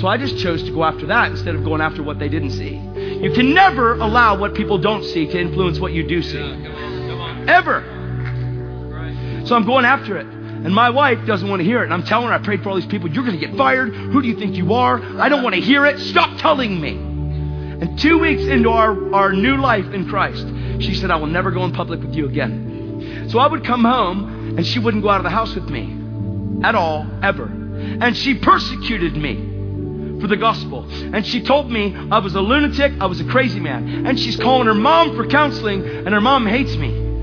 So 0.00 0.06
I 0.06 0.16
just 0.16 0.38
chose 0.38 0.62
to 0.62 0.70
go 0.70 0.84
after 0.84 1.06
that 1.06 1.32
instead 1.32 1.56
of 1.56 1.64
going 1.64 1.80
after 1.80 2.02
what 2.04 2.20
they 2.20 2.28
didn't 2.28 2.52
see. 2.52 2.76
You 2.76 3.32
can 3.32 3.52
never 3.52 3.94
allow 3.94 4.38
what 4.38 4.54
people 4.54 4.78
don't 4.78 5.02
see 5.02 5.26
to 5.26 5.40
influence 5.40 5.80
what 5.80 5.92
you 5.92 6.06
do 6.06 6.22
see. 6.22 6.38
Ever. 7.48 7.82
So 9.46 9.56
I'm 9.56 9.66
going 9.66 9.84
after 9.84 10.16
it. 10.16 10.39
And 10.62 10.74
my 10.74 10.90
wife 10.90 11.26
doesn't 11.26 11.48
want 11.48 11.60
to 11.60 11.64
hear 11.64 11.80
it. 11.80 11.84
And 11.84 11.94
I'm 11.94 12.02
telling 12.02 12.28
her, 12.28 12.34
I 12.34 12.38
prayed 12.38 12.62
for 12.62 12.68
all 12.68 12.76
these 12.76 12.86
people. 12.86 13.10
You're 13.10 13.24
going 13.24 13.38
to 13.38 13.46
get 13.46 13.56
fired. 13.56 13.94
Who 13.94 14.20
do 14.20 14.28
you 14.28 14.36
think 14.36 14.56
you 14.56 14.74
are? 14.74 15.00
I 15.18 15.28
don't 15.30 15.42
want 15.42 15.54
to 15.54 15.60
hear 15.60 15.86
it. 15.86 15.98
Stop 15.98 16.38
telling 16.38 16.80
me. 16.80 16.90
And 16.90 17.98
two 17.98 18.18
weeks 18.18 18.42
into 18.42 18.68
our, 18.68 19.14
our 19.14 19.32
new 19.32 19.56
life 19.56 19.86
in 19.86 20.06
Christ, 20.06 20.46
she 20.80 20.94
said, 20.94 21.10
I 21.10 21.16
will 21.16 21.28
never 21.28 21.50
go 21.50 21.64
in 21.64 21.72
public 21.72 22.00
with 22.00 22.14
you 22.14 22.26
again. 22.26 23.28
So 23.30 23.38
I 23.38 23.46
would 23.46 23.64
come 23.64 23.84
home 23.84 24.58
and 24.58 24.66
she 24.66 24.78
wouldn't 24.78 25.02
go 25.02 25.08
out 25.08 25.16
of 25.16 25.24
the 25.24 25.30
house 25.30 25.54
with 25.54 25.70
me 25.70 25.96
at 26.62 26.74
all, 26.74 27.06
ever. 27.22 27.44
And 27.44 28.14
she 28.14 28.34
persecuted 28.34 29.16
me 29.16 29.36
for 30.20 30.26
the 30.26 30.36
gospel. 30.36 30.86
And 30.90 31.26
she 31.26 31.42
told 31.42 31.70
me 31.70 31.96
I 32.10 32.18
was 32.18 32.34
a 32.34 32.40
lunatic, 32.40 32.92
I 33.00 33.06
was 33.06 33.20
a 33.20 33.24
crazy 33.24 33.60
man. 33.60 34.06
And 34.06 34.20
she's 34.20 34.36
calling 34.36 34.66
her 34.66 34.74
mom 34.74 35.16
for 35.16 35.26
counseling, 35.26 35.82
and 35.86 36.08
her 36.08 36.20
mom 36.20 36.46
hates 36.46 36.76
me. 36.76 37.08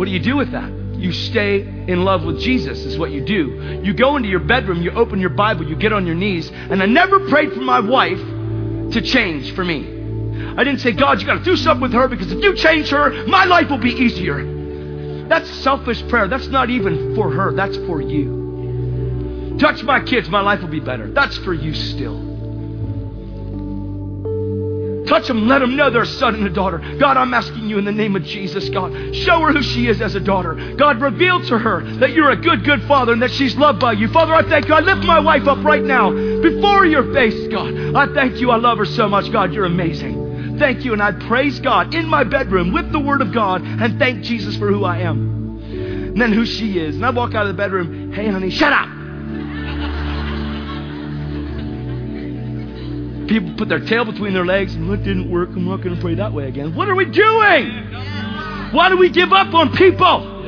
What 0.00 0.06
do 0.06 0.12
you 0.12 0.20
do 0.20 0.36
with 0.36 0.52
that? 0.52 0.79
You 1.00 1.12
stay 1.12 1.60
in 1.60 2.04
love 2.04 2.24
with 2.24 2.38
Jesus, 2.40 2.78
is 2.80 2.98
what 2.98 3.10
you 3.10 3.24
do. 3.24 3.80
You 3.82 3.94
go 3.94 4.16
into 4.16 4.28
your 4.28 4.40
bedroom, 4.40 4.82
you 4.82 4.90
open 4.90 5.18
your 5.18 5.30
Bible, 5.30 5.66
you 5.66 5.74
get 5.74 5.94
on 5.94 6.06
your 6.06 6.14
knees. 6.14 6.50
And 6.50 6.82
I 6.82 6.86
never 6.86 7.28
prayed 7.28 7.52
for 7.52 7.60
my 7.60 7.80
wife 7.80 8.18
to 8.18 9.00
change 9.00 9.54
for 9.54 9.64
me. 9.64 9.98
I 10.56 10.64
didn't 10.64 10.80
say, 10.80 10.92
God, 10.92 11.20
you 11.20 11.26
got 11.26 11.38
to 11.38 11.44
do 11.44 11.56
something 11.56 11.80
with 11.80 11.92
her 11.92 12.06
because 12.06 12.30
if 12.30 12.42
you 12.42 12.54
change 12.54 12.90
her, 12.90 13.26
my 13.26 13.44
life 13.44 13.70
will 13.70 13.78
be 13.78 13.92
easier. 13.92 15.26
That's 15.26 15.48
selfish 15.62 16.06
prayer. 16.08 16.28
That's 16.28 16.48
not 16.48 16.68
even 16.70 17.14
for 17.14 17.30
her, 17.30 17.54
that's 17.54 17.76
for 17.86 18.02
you. 18.02 19.56
Touch 19.58 19.82
my 19.82 20.02
kids, 20.02 20.28
my 20.28 20.40
life 20.40 20.60
will 20.60 20.68
be 20.68 20.80
better. 20.80 21.10
That's 21.10 21.38
for 21.38 21.54
you 21.54 21.72
still. 21.72 22.29
Touch 25.06 25.26
them, 25.26 25.48
let 25.48 25.60
them 25.60 25.76
know 25.76 25.90
they're 25.90 26.02
a 26.02 26.06
son 26.06 26.34
and 26.34 26.46
a 26.46 26.50
daughter. 26.50 26.78
God, 26.98 27.16
I'm 27.16 27.34
asking 27.34 27.68
you 27.68 27.78
in 27.78 27.84
the 27.84 27.92
name 27.92 28.16
of 28.16 28.22
Jesus, 28.22 28.68
God, 28.68 29.14
show 29.14 29.40
her 29.40 29.52
who 29.52 29.62
she 29.62 29.88
is 29.88 30.00
as 30.00 30.14
a 30.14 30.20
daughter. 30.20 30.74
God, 30.76 31.00
reveal 31.00 31.44
to 31.46 31.58
her 31.58 31.82
that 31.98 32.12
you're 32.12 32.30
a 32.30 32.36
good, 32.36 32.64
good 32.64 32.82
father 32.84 33.12
and 33.12 33.22
that 33.22 33.30
she's 33.32 33.56
loved 33.56 33.80
by 33.80 33.92
you. 33.92 34.08
Father, 34.08 34.34
I 34.34 34.42
thank 34.42 34.68
you. 34.68 34.74
I 34.74 34.80
lift 34.80 35.04
my 35.04 35.18
wife 35.18 35.46
up 35.46 35.64
right 35.64 35.82
now 35.82 36.10
before 36.10 36.86
your 36.86 37.12
face, 37.12 37.48
God. 37.48 37.96
I 37.96 38.12
thank 38.14 38.40
you. 38.40 38.50
I 38.50 38.56
love 38.56 38.78
her 38.78 38.84
so 38.84 39.08
much. 39.08 39.32
God, 39.32 39.52
you're 39.52 39.64
amazing. 39.64 40.58
Thank 40.58 40.84
you. 40.84 40.92
And 40.92 41.02
I 41.02 41.12
praise 41.12 41.58
God 41.60 41.94
in 41.94 42.06
my 42.06 42.22
bedroom 42.22 42.72
with 42.72 42.92
the 42.92 43.00
Word 43.00 43.22
of 43.22 43.32
God 43.32 43.62
and 43.62 43.98
thank 43.98 44.22
Jesus 44.22 44.56
for 44.56 44.68
who 44.68 44.84
I 44.84 44.98
am. 44.98 45.58
And 46.10 46.20
then 46.20 46.32
who 46.32 46.44
she 46.44 46.78
is. 46.78 46.96
And 46.96 47.06
I 47.06 47.10
walk 47.10 47.34
out 47.34 47.46
of 47.46 47.48
the 47.48 47.60
bedroom, 47.60 48.12
hey, 48.12 48.28
honey, 48.28 48.50
shut 48.50 48.72
up. 48.72 48.99
People 53.30 53.54
put 53.54 53.68
their 53.68 53.78
tail 53.78 54.04
between 54.04 54.34
their 54.34 54.44
legs 54.44 54.74
and 54.74 54.88
what 54.88 55.04
didn't 55.04 55.30
work. 55.30 55.50
I'm 55.50 55.64
not 55.64 55.82
going 55.82 55.94
to 55.94 56.00
pray 56.02 56.16
that 56.16 56.32
way 56.32 56.48
again. 56.48 56.74
What 56.74 56.88
are 56.88 56.96
we 56.96 57.04
doing? 57.04 57.92
Why 58.72 58.88
do 58.88 58.96
we 58.96 59.08
give 59.08 59.32
up 59.32 59.54
on 59.54 59.72
people? 59.76 60.40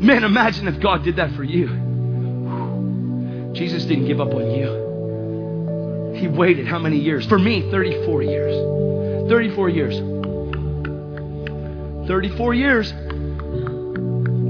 Man, 0.00 0.24
imagine 0.24 0.66
if 0.66 0.80
God 0.80 1.04
did 1.04 1.16
that 1.16 1.32
for 1.32 1.44
you. 1.44 1.66
Jesus 3.52 3.84
didn't 3.84 4.06
give 4.06 4.18
up 4.18 4.32
on 4.32 4.50
you. 4.50 6.14
He 6.18 6.26
waited 6.26 6.66
how 6.66 6.78
many 6.78 6.96
years? 6.96 7.26
For 7.26 7.38
me, 7.38 7.70
34 7.70 8.22
years. 8.22 9.28
34 9.28 9.68
years. 9.68 9.98
34 12.08 12.54
years. 12.54 12.94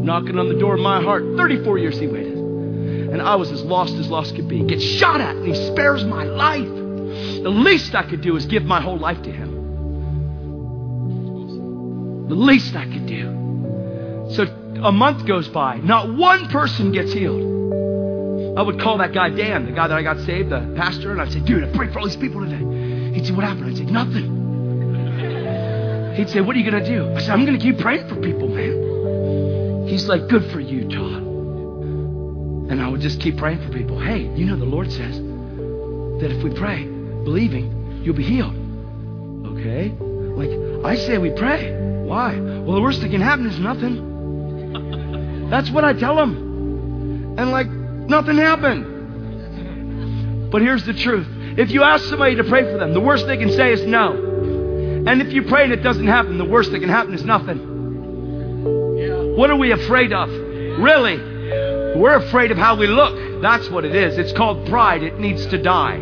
Knocking 0.04 0.38
on 0.38 0.48
the 0.48 0.58
door 0.60 0.74
of 0.74 0.80
my 0.80 1.02
heart. 1.02 1.24
34 1.36 1.78
years 1.78 1.98
he 1.98 2.06
waited 2.06 2.33
and 3.14 3.22
I 3.22 3.36
was 3.36 3.52
as 3.52 3.62
lost 3.62 3.94
as 3.94 4.10
lost 4.10 4.34
could 4.34 4.48
be. 4.48 4.60
Gets 4.64 4.82
shot 4.82 5.20
at, 5.20 5.36
and 5.36 5.46
he 5.46 5.54
spares 5.68 6.04
my 6.04 6.24
life. 6.24 6.66
The 6.66 7.48
least 7.48 7.94
I 7.94 8.02
could 8.02 8.22
do 8.22 8.34
is 8.34 8.44
give 8.46 8.64
my 8.64 8.80
whole 8.80 8.98
life 8.98 9.22
to 9.22 9.30
him. 9.30 9.54
The 12.28 12.34
least 12.34 12.74
I 12.74 12.86
could 12.86 13.06
do. 13.06 14.30
So 14.32 14.42
a 14.82 14.90
month 14.90 15.26
goes 15.28 15.46
by, 15.46 15.76
not 15.76 16.12
one 16.12 16.48
person 16.48 16.90
gets 16.90 17.12
healed. 17.12 18.58
I 18.58 18.62
would 18.62 18.80
call 18.80 18.98
that 18.98 19.12
guy 19.12 19.30
Dan, 19.30 19.66
the 19.66 19.72
guy 19.72 19.86
that 19.86 19.96
I 19.96 20.02
got 20.02 20.18
saved, 20.26 20.50
the 20.50 20.74
pastor, 20.76 21.12
and 21.12 21.20
I'd 21.20 21.30
say, 21.30 21.38
dude, 21.38 21.62
I 21.62 21.68
prayed 21.72 21.92
for 21.92 22.00
all 22.00 22.06
these 22.06 22.16
people 22.16 22.40
today. 22.40 22.64
He'd 23.14 23.26
say, 23.26 23.32
what 23.32 23.44
happened? 23.44 23.66
I'd 23.66 23.76
say, 23.76 23.84
nothing. 23.84 24.42
He'd 26.16 26.30
say, 26.30 26.40
what 26.40 26.56
are 26.56 26.58
you 26.58 26.68
going 26.68 26.82
to 26.82 26.90
do? 26.90 27.14
I 27.14 27.20
said, 27.20 27.30
I'm 27.30 27.44
going 27.46 27.56
to 27.56 27.64
keep 27.64 27.78
praying 27.78 28.08
for 28.08 28.16
people, 28.16 28.48
man. 28.48 29.86
He's 29.86 30.08
like, 30.08 30.26
good 30.28 30.50
for 30.50 30.58
you, 30.58 30.88
Todd. 30.88 31.23
And 32.70 32.80
I 32.80 32.88
would 32.88 33.00
just 33.00 33.20
keep 33.20 33.36
praying 33.36 33.60
for 33.60 33.68
people. 33.76 34.00
Hey, 34.00 34.22
you 34.34 34.46
know 34.46 34.56
the 34.56 34.64
Lord 34.64 34.90
says 34.90 35.18
that 35.18 36.30
if 36.30 36.42
we 36.42 36.50
pray, 36.54 36.84
believing, 36.84 38.02
you'll 38.02 38.14
be 38.14 38.24
healed. 38.24 38.54
Okay? 39.58 39.90
Like, 39.90 40.50
I 40.84 40.96
say 40.96 41.18
we 41.18 41.30
pray. 41.30 41.72
Why? 42.04 42.38
Well, 42.38 42.74
the 42.74 42.82
worst 42.82 43.00
that 43.02 43.10
can 43.10 43.20
happen 43.20 43.46
is 43.46 43.58
nothing. 43.58 45.48
That's 45.50 45.70
what 45.70 45.84
I 45.84 45.92
tell 45.92 46.16
them. 46.16 47.36
And 47.38 47.50
like, 47.50 47.68
nothing 47.68 48.36
happened. 48.36 48.92
But 50.50 50.62
here's 50.62 50.84
the 50.84 50.94
truth. 50.94 51.26
If 51.58 51.70
you 51.70 51.82
ask 51.82 52.04
somebody 52.06 52.36
to 52.36 52.44
pray 52.44 52.62
for 52.62 52.78
them, 52.78 52.94
the 52.94 53.00
worst 53.00 53.26
they 53.26 53.36
can 53.36 53.50
say 53.52 53.72
is 53.72 53.84
no. 53.84 54.12
And 55.06 55.20
if 55.20 55.32
you 55.32 55.42
pray 55.42 55.64
and 55.64 55.72
it 55.72 55.82
doesn't 55.82 56.06
happen, 56.06 56.38
the 56.38 56.44
worst 56.44 56.72
that 56.72 56.80
can 56.80 56.88
happen 56.88 57.12
is 57.12 57.24
nothing. 57.24 57.58
What 59.36 59.50
are 59.50 59.56
we 59.56 59.72
afraid 59.72 60.12
of? 60.12 60.30
Really? 60.30 61.33
We're 61.94 62.16
afraid 62.16 62.50
of 62.50 62.58
how 62.58 62.76
we 62.76 62.86
look. 62.86 63.40
That's 63.40 63.68
what 63.70 63.84
it 63.84 63.94
is. 63.94 64.18
It's 64.18 64.32
called 64.32 64.66
pride. 64.68 65.02
It 65.02 65.18
needs 65.18 65.46
to 65.46 65.58
die. 65.58 65.96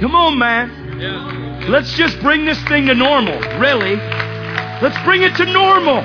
Come 0.00 0.14
on, 0.14 0.38
man. 0.38 0.98
Yeah. 1.00 1.66
Let's 1.68 1.92
just 1.94 2.20
bring 2.20 2.44
this 2.44 2.62
thing 2.64 2.86
to 2.86 2.94
normal. 2.94 3.38
Really. 3.58 3.96
Let's 3.96 5.02
bring 5.04 5.22
it 5.22 5.34
to 5.36 5.46
normal. 5.46 5.96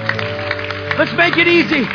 Let's 0.98 1.14
make 1.14 1.38
it 1.38 1.48
easy. 1.48 1.86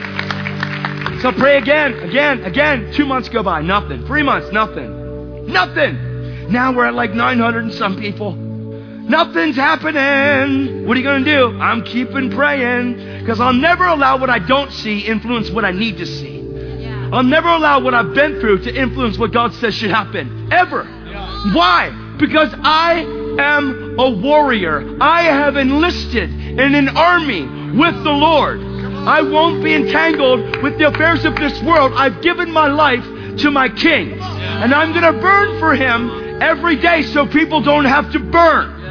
So 1.21 1.33
pray 1.33 1.57
again, 1.59 1.95
again, 2.01 2.45
again. 2.45 2.93
Two 2.93 3.07
months 3.07 3.29
go 3.29 3.43
by, 3.43 3.63
nothing. 3.63 4.05
Three 4.07 4.23
months, 4.23 4.53
nothing. 4.53 5.47
Nothing. 5.47 6.53
Now 6.53 6.73
we're 6.73 6.87
at 6.87 6.95
like 6.95 7.15
900 7.15 7.65
and 7.65 7.75
some 7.75 7.99
people. 7.99 8.33
Nothing's 8.35 9.57
happening. 9.57 10.87
What 10.87 10.97
are 10.97 11.01
you 11.01 11.07
going 11.07 11.25
to 11.25 11.37
do? 11.37 11.59
I'm 11.61 11.83
keeping 11.85 12.31
praying 12.31 13.14
because 13.25 13.41
I'll 13.41 13.55
never 13.55 13.87
allow 13.87 14.19
what 14.19 14.29
I 14.29 14.39
don't 14.39 14.71
see 14.71 14.99
influence 14.99 15.51
what 15.51 15.65
I 15.65 15.71
need 15.71 15.97
to 15.97 16.05
see. 16.05 16.41
Yeah. 16.41 17.09
I'll 17.11 17.23
never 17.23 17.49
allow 17.49 17.81
what 17.81 17.95
I've 17.95 18.13
been 18.13 18.39
through 18.39 18.59
to 18.65 18.75
influence 18.75 19.17
what 19.17 19.33
God 19.33 19.55
says 19.55 19.75
should 19.75 19.91
happen. 19.91 20.53
Ever. 20.53 20.85
Yeah. 21.07 21.55
Why? 21.55 22.17
Because 22.19 22.51
I 22.53 23.01
am 23.41 23.99
a 23.99 24.11
warrior. 24.11 24.99
I 25.01 25.23
have 25.23 25.57
enlisted 25.57 26.29
in 26.29 26.75
an 26.75 26.95
army 26.99 27.45
with 27.79 27.95
the 28.05 28.13
Lord. 28.13 28.61
I 28.61 29.23
won't 29.23 29.65
be 29.65 29.73
entangled 29.73 30.63
with 30.63 30.77
the 30.77 30.89
affairs 30.89 31.25
of 31.25 31.35
this 31.37 31.63
world. 31.63 31.93
I've 31.95 32.21
given 32.21 32.51
my 32.51 32.69
life 32.69 33.05
to 33.39 33.51
my 33.51 33.71
King. 33.71 34.21
And 34.21 34.75
I'm 34.75 34.93
going 34.93 35.15
to 35.15 35.19
burn 35.19 35.59
for 35.59 35.75
him 35.75 36.43
every 36.43 36.77
day 36.77 37.01
so 37.01 37.27
people 37.27 37.63
don't 37.63 37.87
have 37.87 38.13
to 38.13 38.19
burn. 38.19 38.83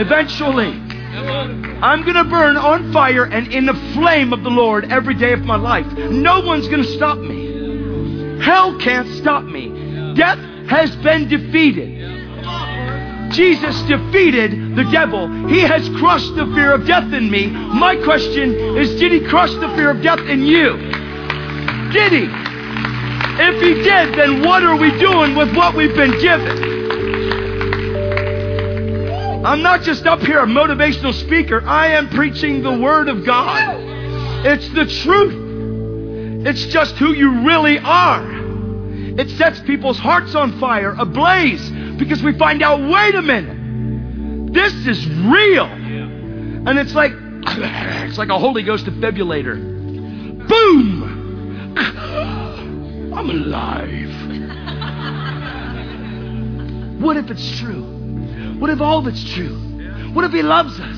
Eventually, 0.00 0.80
I'm 1.14 2.02
going 2.02 2.16
to 2.16 2.24
burn 2.24 2.56
on 2.56 2.92
fire 2.92 3.24
and 3.24 3.52
in 3.52 3.66
the 3.66 3.74
flame 3.94 4.32
of 4.32 4.42
the 4.42 4.50
Lord 4.50 4.90
every 4.90 5.14
day 5.14 5.32
of 5.32 5.40
my 5.40 5.56
life. 5.56 5.86
No 5.86 6.40
one's 6.40 6.66
going 6.66 6.82
to 6.82 6.92
stop 6.92 7.18
me. 7.18 8.40
Hell 8.42 8.78
can't 8.78 9.08
stop 9.16 9.44
me. 9.44 10.14
Death 10.14 10.38
has 10.68 10.94
been 10.96 11.28
defeated. 11.28 12.00
Jesus 13.32 13.80
defeated 13.82 14.76
the 14.76 14.84
devil. 14.90 15.28
He 15.48 15.60
has 15.60 15.88
crushed 16.00 16.34
the 16.36 16.46
fear 16.54 16.72
of 16.72 16.86
death 16.86 17.12
in 17.12 17.30
me. 17.30 17.46
My 17.46 17.96
question 17.96 18.54
is 18.76 18.98
did 18.98 19.12
he 19.12 19.26
crush 19.28 19.52
the 19.54 19.68
fear 19.76 19.90
of 19.90 20.02
death 20.02 20.20
in 20.20 20.42
you? 20.42 20.76
Did 21.92 22.12
he? 22.12 22.26
If 23.36 23.62
he 23.62 23.74
did, 23.82 24.14
then 24.18 24.42
what 24.42 24.62
are 24.62 24.76
we 24.76 24.90
doing 24.98 25.34
with 25.34 25.54
what 25.56 25.74
we've 25.74 25.94
been 25.94 26.18
given? 26.20 26.73
I'm 29.44 29.60
not 29.60 29.82
just 29.82 30.06
up 30.06 30.20
here 30.20 30.38
a 30.38 30.46
motivational 30.46 31.12
speaker. 31.12 31.62
I 31.66 31.88
am 31.88 32.08
preaching 32.08 32.62
the 32.62 32.78
Word 32.78 33.10
of 33.10 33.26
God. 33.26 33.76
It's 34.46 34.66
the 34.70 34.86
truth. 34.86 36.46
It's 36.46 36.64
just 36.66 36.96
who 36.96 37.12
you 37.12 37.46
really 37.46 37.78
are. 37.78 38.26
It 39.18 39.28
sets 39.30 39.60
people's 39.60 39.98
hearts 39.98 40.34
on 40.34 40.58
fire, 40.58 40.94
ablaze, 40.98 41.68
because 41.98 42.22
we 42.22 42.32
find 42.38 42.62
out, 42.62 42.80
wait 42.90 43.14
a 43.14 43.20
minute, 43.20 44.54
this 44.54 44.72
is 44.86 45.06
real. 45.08 45.66
And 45.66 46.78
it's 46.78 46.94
like, 46.94 47.12
it's 47.14 48.16
like 48.16 48.30
a 48.30 48.38
Holy 48.38 48.62
Ghost 48.62 48.86
defibrillator. 48.86 50.48
Boom! 50.48 51.74
I'm 53.14 53.28
alive. 53.28 54.12
What 56.94 57.18
if 57.18 57.30
it's 57.30 57.58
true? 57.58 57.93
What 58.64 58.70
if 58.70 58.80
all 58.80 59.00
of 59.00 59.06
it's 59.06 59.22
true? 59.34 59.58
What 60.14 60.24
if 60.24 60.32
He 60.32 60.40
loves 60.40 60.80
us? 60.80 60.96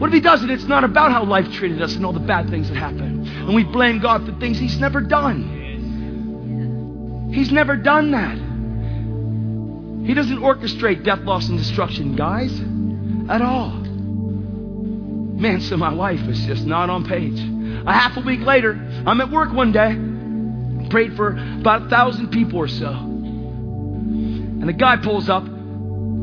What 0.00 0.08
if 0.08 0.14
He 0.14 0.20
doesn't? 0.20 0.48
It's 0.48 0.64
not 0.64 0.84
about 0.84 1.12
how 1.12 1.22
life 1.22 1.52
treated 1.52 1.82
us 1.82 1.94
and 1.96 2.06
all 2.06 2.14
the 2.14 2.20
bad 2.20 2.48
things 2.48 2.70
that 2.70 2.78
happened. 2.78 3.28
And 3.28 3.54
we 3.54 3.62
blame 3.62 3.98
God 3.98 4.24
for 4.24 4.32
things 4.40 4.58
He's 4.58 4.80
never 4.80 5.02
done. 5.02 5.50
He's 7.30 7.52
never 7.52 7.76
done 7.76 8.12
that. 8.12 8.38
He 10.06 10.14
doesn't 10.14 10.38
orchestrate 10.38 11.04
death, 11.04 11.18
loss, 11.18 11.46
and 11.50 11.58
destruction, 11.58 12.16
guys, 12.16 12.58
at 13.28 13.42
all. 13.42 13.72
Man, 15.38 15.60
so 15.60 15.76
my 15.76 15.92
wife 15.92 16.26
is 16.26 16.42
just 16.46 16.64
not 16.64 16.88
on 16.88 17.04
page. 17.04 17.38
A 17.86 17.92
half 17.92 18.16
a 18.16 18.20
week 18.20 18.40
later, 18.40 18.72
I'm 19.06 19.20
at 19.20 19.30
work 19.30 19.52
one 19.52 19.72
day, 19.72 20.88
prayed 20.88 21.16
for 21.16 21.36
about 21.36 21.82
a 21.82 21.90
thousand 21.90 22.30
people 22.30 22.58
or 22.60 22.68
so. 22.68 22.88
And 22.92 24.66
the 24.66 24.72
guy 24.72 24.96
pulls 24.96 25.28
up 25.28 25.51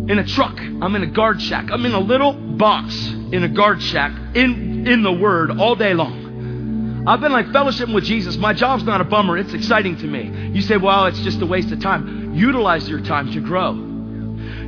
in 0.09 0.17
a 0.17 0.25
truck. 0.25 0.59
I'm 0.59 0.95
in 0.95 1.03
a 1.03 1.07
guard 1.07 1.39
shack. 1.39 1.69
I'm 1.71 1.85
in 1.85 1.93
a 1.93 1.99
little 1.99 2.33
box 2.33 2.95
in 3.31 3.43
a 3.43 3.47
guard 3.47 3.81
shack 3.81 4.11
in, 4.35 4.87
in 4.87 5.03
the 5.03 5.11
Word 5.11 5.51
all 5.51 5.75
day 5.75 5.93
long. 5.93 7.05
I've 7.07 7.21
been 7.21 7.31
like 7.31 7.45
fellowshipping 7.47 7.93
with 7.93 8.03
Jesus. 8.03 8.35
My 8.35 8.53
job's 8.53 8.83
not 8.83 9.01
a 9.01 9.03
bummer. 9.03 9.37
It's 9.37 9.53
exciting 9.53 9.97
to 9.97 10.07
me. 10.07 10.51
You 10.51 10.61
say, 10.61 10.77
well, 10.77 11.05
it's 11.05 11.19
just 11.21 11.41
a 11.41 11.45
waste 11.45 11.71
of 11.71 11.79
time. 11.79 12.33
Utilize 12.33 12.89
your 12.89 13.01
time 13.01 13.31
to 13.31 13.39
grow. 13.39 13.73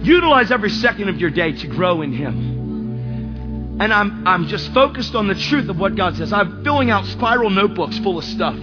Utilize 0.04 0.52
every 0.52 0.70
second 0.70 1.10
of 1.10 1.20
your 1.20 1.32
day 1.32 1.52
to 1.54 1.68
grow 1.68 2.04
in 2.04 2.14
Him. 2.14 3.80
And 3.82 3.92
I'm, 3.92 4.28
I'm 4.28 4.48
just 4.48 4.72
focused 4.74 5.16
on 5.16 5.28
the 5.28 5.36
truth 5.36 5.70
of 5.70 5.80
what 5.80 5.96
God 5.96 6.16
says. 6.18 6.32
I'm 6.32 6.64
filling 6.64 6.92
out 6.92 7.06
spiral 7.08 7.50
notebooks 7.50 7.98
full 8.00 8.20
of 8.20 8.24
stuff, 8.24 8.56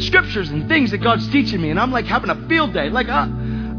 scriptures 0.00 0.50
and 0.50 0.68
things 0.68 0.90
that 0.90 0.98
God's 0.98 1.28
teaching 1.28 1.60
me. 1.60 1.70
And 1.70 1.78
I'm 1.78 1.92
like 1.92 2.06
having 2.06 2.30
a 2.30 2.48
field 2.48 2.72
day. 2.72 2.90
Like, 2.90 3.08
uh, 3.08 3.28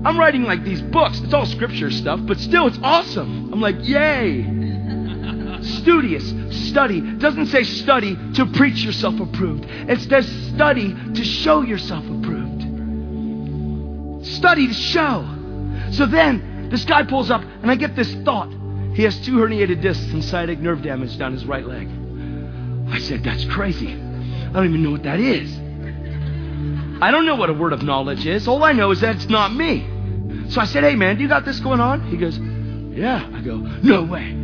I'm 0.04 0.18
writing 0.18 0.44
like 0.44 0.64
these 0.64 0.82
books. 0.82 1.20
It's 1.22 1.34
all 1.34 1.46
scripture 1.46 1.92
stuff, 1.92 2.20
but 2.24 2.40
still, 2.40 2.68
it's 2.68 2.80
awesome. 2.82 3.54
I'm 3.54 3.62
like, 3.62 3.76
yay 3.82 4.42
studious, 5.62 6.28
study. 6.70 7.02
doesn't 7.18 7.48
say 7.48 7.64
study 7.64 8.18
to 8.34 8.46
preach 8.48 8.84
yourself 8.84 9.20
approved. 9.20 9.66
It 9.68 10.00
says 10.02 10.28
study 10.54 10.96
to 11.14 11.24
show 11.24 11.62
yourself 11.62 12.04
approved. 12.06 12.62
Study 14.26 14.68
to 14.68 14.74
show. 14.74 15.24
So 15.92 16.06
then 16.08 16.70
this 16.72 16.86
guy 16.86 17.04
pulls 17.04 17.30
up, 17.30 17.42
and 17.42 17.70
I 17.70 17.76
get 17.76 17.96
this 17.96 18.12
thought. 18.24 18.50
He 18.94 19.04
has 19.04 19.20
two 19.22 19.38
herniated 19.38 19.82
discs 19.82 20.12
and 20.12 20.24
sciatic 20.24 20.60
nerve 20.60 20.82
damage 20.82 21.18
down 21.18 21.34
his 21.34 21.46
right 21.46 21.66
leg. 21.66 21.88
I 22.90 23.00
said, 23.00 23.24
That's 23.24 23.46
crazy. 23.46 23.94
I 23.94 24.54
don't 24.54 24.66
even 24.66 24.84
know 24.84 24.92
what 24.92 25.04
that 25.04 25.20
is. 25.20 25.56
I 27.02 27.10
don't 27.10 27.26
know 27.26 27.36
what 27.36 27.50
a 27.50 27.54
word 27.54 27.74
of 27.74 27.84
knowledge 27.84 28.26
is. 28.26 28.48
All 28.48 28.64
I 28.64 28.74
know 28.74 28.92
is 28.92 29.02
that 29.02 29.16
it's 29.16 29.30
not 29.30 29.54
me. 29.54 29.88
So 30.50 30.60
I 30.60 30.66
said, 30.66 30.84
Hey, 30.84 30.96
man, 30.96 31.16
do 31.18 31.24
you 31.24 31.30
got 31.30 31.46
this 31.46 31.60
going 31.60 31.80
on? 31.80 32.02
He 32.08 32.18
goes, 32.18 32.38
Yeah. 32.38 33.30
I 33.34 33.42
go, 33.42 33.58
No 33.58 34.04
way. 34.04 34.38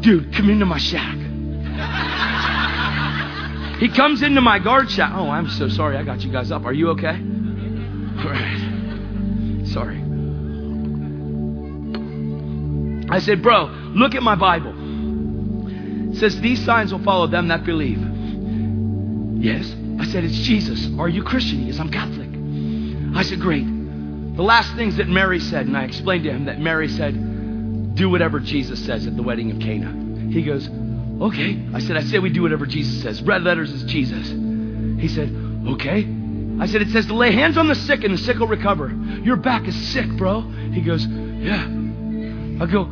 Dude, 0.00 0.34
come 0.34 0.48
into 0.48 0.64
my 0.66 0.78
shack. 0.78 1.16
he 3.78 3.88
comes 3.88 4.22
into 4.22 4.40
my 4.40 4.58
guard 4.58 4.90
shack. 4.90 5.12
Oh, 5.14 5.28
I'm 5.28 5.48
so 5.48 5.68
sorry. 5.68 5.96
I 5.96 6.02
got 6.04 6.22
you 6.22 6.32
guys 6.32 6.50
up. 6.50 6.64
Are 6.64 6.72
you 6.72 6.90
okay? 6.90 7.08
All 8.18 8.30
right. 8.30 9.66
Sorry. 9.66 9.98
I 13.10 13.18
said, 13.18 13.42
Bro, 13.42 13.66
look 13.94 14.14
at 14.14 14.22
my 14.22 14.36
Bible. 14.36 14.74
It 16.12 16.16
says, 16.16 16.40
These 16.40 16.64
signs 16.64 16.92
will 16.92 17.02
follow 17.02 17.26
them 17.26 17.48
that 17.48 17.64
believe. 17.64 17.98
Yes. 19.42 19.74
I 19.98 20.04
said, 20.06 20.24
It's 20.24 20.38
Jesus. 20.38 20.88
Are 20.98 21.08
you 21.08 21.22
Christian? 21.22 21.60
He 21.60 21.66
goes, 21.66 21.80
I'm 21.80 21.90
Catholic. 21.90 22.28
I 23.16 23.22
said, 23.22 23.40
Great. 23.40 23.79
The 24.40 24.46
last 24.46 24.74
things 24.74 24.96
that 24.96 25.06
Mary 25.06 25.38
said, 25.38 25.66
and 25.66 25.76
I 25.76 25.84
explained 25.84 26.24
to 26.24 26.30
him 26.30 26.46
that 26.46 26.58
Mary 26.58 26.88
said, 26.88 27.94
do 27.94 28.08
whatever 28.08 28.40
Jesus 28.40 28.82
says 28.86 29.06
at 29.06 29.14
the 29.14 29.22
wedding 29.22 29.50
of 29.50 29.60
Cana. 29.60 30.32
He 30.32 30.40
goes, 30.40 30.66
okay. 31.20 31.62
I 31.74 31.78
said, 31.80 31.98
I 31.98 32.00
say 32.04 32.20
we 32.20 32.30
do 32.30 32.40
whatever 32.40 32.64
Jesus 32.64 33.02
says. 33.02 33.20
Red 33.20 33.42
letters 33.42 33.70
is 33.70 33.84
Jesus. 33.84 34.28
He 34.28 35.08
said, 35.08 35.28
okay. 35.68 36.08
I 36.58 36.64
said, 36.68 36.80
it 36.80 36.88
says 36.88 37.04
to 37.08 37.14
lay 37.14 37.32
hands 37.32 37.58
on 37.58 37.68
the 37.68 37.74
sick 37.74 38.02
and 38.02 38.14
the 38.14 38.16
sick 38.16 38.38
will 38.38 38.46
recover. 38.46 38.88
Your 39.22 39.36
back 39.36 39.68
is 39.68 39.76
sick, 39.92 40.08
bro. 40.12 40.40
He 40.40 40.80
goes, 40.80 41.06
yeah. 41.06 41.62
I 42.62 42.64
go, 42.64 42.90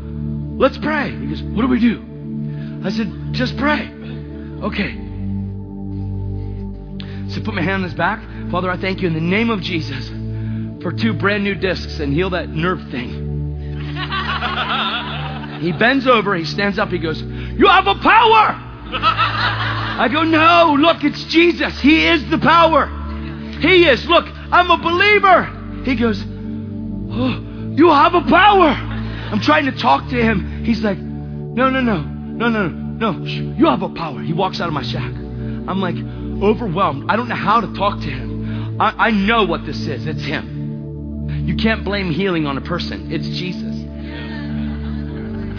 let's 0.59 0.77
pray. 0.77 1.13
He 1.13 1.29
goes, 1.29 1.41
what 1.41 1.63
do 1.63 1.69
we 1.69 1.81
do? 1.81 2.83
I 2.85 2.91
said, 2.91 3.11
just 3.33 3.57
pray. 3.57 3.91
Okay. 4.65 4.93
So 7.31 7.41
put 7.41 7.55
my 7.55 7.63
hand 7.63 7.77
on 7.77 7.85
his 7.85 7.95
back. 7.95 8.23
Father, 8.51 8.71
I 8.71 8.77
thank 8.77 9.01
you 9.01 9.09
in 9.09 9.15
the 9.15 9.21
name 9.23 9.49
of 9.49 9.63
Jesus 9.63 10.11
for 10.83 10.93
two 10.93 11.13
brand 11.13 11.45
new 11.45 11.55
discs 11.55 11.99
and 11.99 12.13
heal 12.13 12.31
that 12.31 12.49
nerve 12.49 12.81
thing. 12.91 13.27
He 15.59 15.73
bends 15.73 16.07
over, 16.07 16.37
he 16.37 16.45
stands 16.45 16.79
up, 16.79 16.91
he 16.91 16.99
goes, 16.99 17.21
You 17.21 17.67
have 17.67 17.87
a 17.87 17.95
power! 17.97 18.55
I 18.91 20.09
go, 20.11 20.23
No, 20.23 20.77
look, 20.79 21.05
it's 21.05 21.25
Jesus. 21.25 21.79
He 21.81 22.07
is 22.07 22.29
the 22.31 22.39
power. 22.39 22.87
He 23.61 23.89
is. 23.89 24.07
Look, 24.07 24.27
I'm 24.27 24.71
a 24.71 24.79
believer. 24.79 25.83
He 25.85 25.97
goes, 25.97 26.23
Oh, 26.23 27.75
you 27.77 27.91
have 27.91 28.15
a 28.15 28.23
power. 28.23 28.69
I'm 28.69 29.41
trying 29.41 29.67
to 29.67 29.73
talk 29.73 30.09
to 30.11 30.23
him. 30.23 30.65
He's 30.65 30.83
like, 30.83 30.99
No, 30.99 31.71
no, 31.71 31.81
no, 31.81 32.03
no, 32.03 32.49
no, 32.49 32.69
no. 32.69 33.25
You 33.25 33.67
have 33.67 33.83
a 33.83 33.89
power. 33.89 34.21
He 34.21 34.33
walks 34.33 34.61
out 34.61 34.69
of 34.69 34.75
my 34.75 34.83
shack. 34.83 35.13
I'm 35.13 35.81
like 35.81 35.97
overwhelmed. 36.43 37.11
I 37.11 37.17
don't 37.17 37.29
know 37.29 37.35
how 37.35 37.61
to 37.61 37.75
talk 37.75 38.01
to 38.01 38.07
him. 38.11 38.81
I, 38.81 39.09
I 39.09 39.11
know 39.11 39.45
what 39.45 39.67
this 39.67 39.81
is. 39.89 40.07
It's 40.07 40.23
him. 40.23 40.58
You 41.29 41.57
can't 41.57 41.85
blame 41.85 42.11
healing 42.11 42.47
on 42.47 42.57
a 42.57 42.61
person. 42.61 43.13
It's 43.13 43.29
Jesus. 43.29 43.75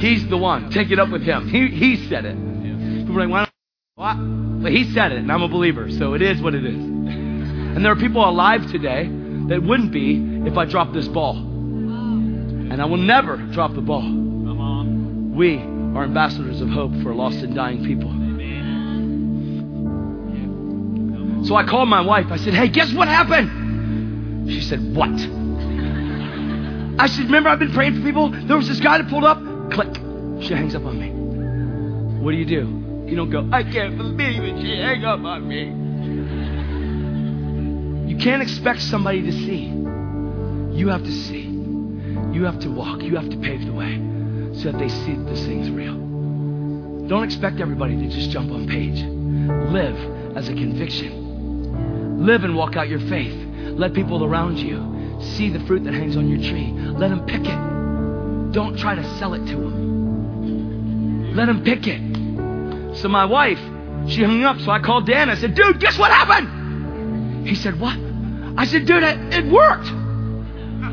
He's 0.01 0.27
the 0.29 0.37
one. 0.37 0.71
Take 0.71 0.91
it 0.91 0.99
up 0.99 1.09
with 1.09 1.23
him. 1.23 1.49
He, 1.49 1.67
he 1.67 2.07
said 2.07 2.25
it. 2.25 2.35
People 2.35 3.21
are 3.21 3.27
like, 3.27 3.49
why? 3.95 4.15
But 4.15 4.71
he 4.71 4.91
said 4.93 5.11
it, 5.11 5.19
and 5.19 5.31
I'm 5.31 5.41
a 5.41 5.47
believer, 5.47 5.89
so 5.91 6.13
it 6.13 6.21
is 6.21 6.41
what 6.41 6.55
it 6.55 6.65
is. 6.65 6.75
And 6.75 7.83
there 7.83 7.91
are 7.91 7.97
people 7.97 8.27
alive 8.27 8.69
today 8.71 9.09
that 9.47 9.61
wouldn't 9.61 9.91
be 9.91 10.47
if 10.47 10.57
I 10.57 10.65
dropped 10.65 10.93
this 10.93 11.07
ball. 11.07 11.37
And 11.37 12.81
I 12.81 12.85
will 12.85 12.97
never 12.97 13.37
drop 13.37 13.73
the 13.73 13.81
ball. 13.81 14.01
Come 14.01 14.61
on. 14.61 15.35
We 15.35 15.57
are 15.57 16.03
ambassadors 16.03 16.61
of 16.61 16.69
hope 16.69 16.91
for 17.03 17.13
lost 17.13 17.37
and 17.39 17.55
dying 17.55 17.83
people. 17.83 18.09
So 21.45 21.55
I 21.55 21.65
called 21.65 21.89
my 21.89 22.01
wife. 22.01 22.27
I 22.29 22.37
said, 22.37 22.53
Hey, 22.53 22.69
guess 22.69 22.93
what 22.93 23.07
happened? 23.07 24.51
She 24.51 24.61
said, 24.61 24.95
What? 24.95 25.09
I 26.99 27.07
said, 27.07 27.25
Remember, 27.25 27.49
I've 27.49 27.59
been 27.59 27.71
praying 27.71 27.95
for 27.95 28.01
people? 28.01 28.29
There 28.29 28.57
was 28.57 28.67
this 28.67 28.81
guy 28.81 28.97
that 28.97 29.09
pulled 29.09 29.23
up. 29.23 29.39
Click. 29.71 29.95
She 30.43 30.53
hangs 30.53 30.75
up 30.75 30.83
on 30.83 30.99
me. 30.99 31.11
What 32.21 32.31
do 32.31 32.37
you 32.37 32.45
do? 32.45 33.05
You 33.07 33.15
don't 33.15 33.29
go, 33.29 33.49
I 33.53 33.63
can't 33.63 33.97
believe 33.97 34.43
it. 34.43 34.61
She 34.61 34.77
hang 34.77 35.05
up 35.05 35.21
on 35.21 35.47
me. 35.47 35.67
You 38.11 38.17
can't 38.17 38.41
expect 38.41 38.81
somebody 38.81 39.21
to 39.21 39.31
see. 39.31 39.67
You 40.77 40.89
have 40.89 41.03
to 41.03 41.11
see. 41.11 41.43
You 42.33 42.43
have 42.43 42.59
to 42.59 42.69
walk. 42.69 43.01
You 43.01 43.15
have 43.15 43.29
to 43.29 43.37
pave 43.37 43.65
the 43.65 43.71
way 43.71 43.95
so 44.55 44.71
that 44.73 44.77
they 44.77 44.89
see 44.89 45.15
that 45.15 45.23
this 45.23 45.45
thing's 45.45 45.69
real. 45.69 45.95
Don't 47.07 47.23
expect 47.23 47.61
everybody 47.61 47.95
to 47.95 48.09
just 48.09 48.29
jump 48.29 48.51
on 48.51 48.67
page. 48.67 49.01
Live 49.71 49.95
as 50.35 50.49
a 50.49 50.53
conviction. 50.53 52.25
Live 52.25 52.43
and 52.43 52.57
walk 52.57 52.75
out 52.75 52.89
your 52.89 52.99
faith. 53.07 53.33
Let 53.79 53.93
people 53.93 54.25
around 54.25 54.57
you 54.57 54.98
see 55.21 55.49
the 55.49 55.59
fruit 55.65 55.83
that 55.83 55.93
hangs 55.93 56.15
on 56.15 56.29
your 56.29 56.39
tree. 56.39 56.71
Let 56.71 57.09
them 57.09 57.25
pick 57.25 57.41
it. 57.41 58.51
Don't 58.53 58.77
try 58.77 58.95
to 58.95 59.17
sell 59.17 59.33
it 59.33 59.45
to 59.47 59.53
him. 59.53 61.35
Let 61.35 61.49
him 61.49 61.63
pick 61.63 61.87
it. 61.87 62.97
So 62.97 63.07
my 63.07 63.25
wife, 63.25 63.59
she 64.07 64.23
hung 64.23 64.43
up. 64.43 64.59
So 64.59 64.71
I 64.71 64.79
called 64.79 65.05
Dan. 65.05 65.29
I 65.29 65.35
said, 65.35 65.55
dude, 65.55 65.79
guess 65.79 65.97
what 65.97 66.11
happened? 66.11 67.47
He 67.47 67.55
said, 67.55 67.79
what? 67.79 67.97
I 68.57 68.65
said, 68.65 68.85
dude, 68.85 69.03
it, 69.03 69.33
it 69.33 69.51
worked. 69.51 69.87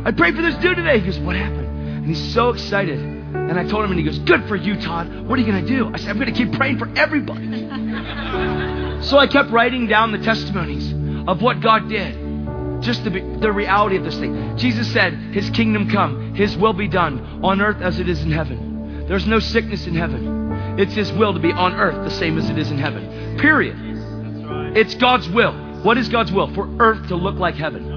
I 0.06 0.12
prayed 0.12 0.36
for 0.36 0.42
this 0.42 0.54
dude 0.56 0.76
today. 0.76 0.98
He 0.98 1.06
goes, 1.06 1.18
what 1.18 1.36
happened? 1.36 1.66
And 1.66 2.06
he's 2.06 2.32
so 2.34 2.50
excited. 2.50 2.98
And 2.98 3.58
I 3.58 3.66
told 3.66 3.84
him, 3.84 3.90
and 3.90 3.98
he 3.98 4.04
goes, 4.04 4.18
good 4.20 4.46
for 4.46 4.56
you, 4.56 4.80
Todd. 4.80 5.26
What 5.26 5.38
are 5.38 5.42
you 5.42 5.50
going 5.50 5.64
to 5.64 5.68
do? 5.68 5.90
I 5.92 5.98
said, 5.98 6.10
I'm 6.10 6.18
going 6.18 6.32
to 6.32 6.38
keep 6.38 6.52
praying 6.52 6.78
for 6.78 6.88
everybody. 6.96 7.46
so 9.02 9.18
I 9.18 9.26
kept 9.30 9.50
writing 9.50 9.86
down 9.86 10.12
the 10.12 10.18
testimonies 10.18 10.92
of 11.28 11.42
what 11.42 11.60
God 11.60 11.88
did 11.88 12.25
just 12.80 13.04
the, 13.04 13.10
the 13.40 13.52
reality 13.52 13.96
of 13.96 14.04
this 14.04 14.18
thing. 14.18 14.56
Jesus 14.56 14.92
said, 14.92 15.14
His 15.32 15.50
kingdom 15.50 15.90
come, 15.90 16.34
His 16.34 16.56
will 16.56 16.72
be 16.72 16.88
done 16.88 17.44
on 17.44 17.60
earth 17.60 17.80
as 17.80 17.98
it 17.98 18.08
is 18.08 18.22
in 18.22 18.30
heaven. 18.30 19.06
There's 19.06 19.26
no 19.26 19.38
sickness 19.38 19.86
in 19.86 19.94
heaven. 19.94 20.78
It's 20.78 20.94
His 20.94 21.12
will 21.12 21.32
to 21.32 21.40
be 21.40 21.52
on 21.52 21.74
earth 21.74 22.04
the 22.04 22.10
same 22.10 22.38
as 22.38 22.50
it 22.50 22.58
is 22.58 22.70
in 22.70 22.78
heaven. 22.78 23.38
Period. 23.38 23.76
It's 24.76 24.94
God's 24.94 25.28
will. 25.28 25.52
What 25.82 25.98
is 25.98 26.08
God's 26.08 26.32
will? 26.32 26.52
For 26.54 26.68
earth 26.80 27.08
to 27.08 27.16
look 27.16 27.36
like 27.36 27.54
heaven. 27.54 27.96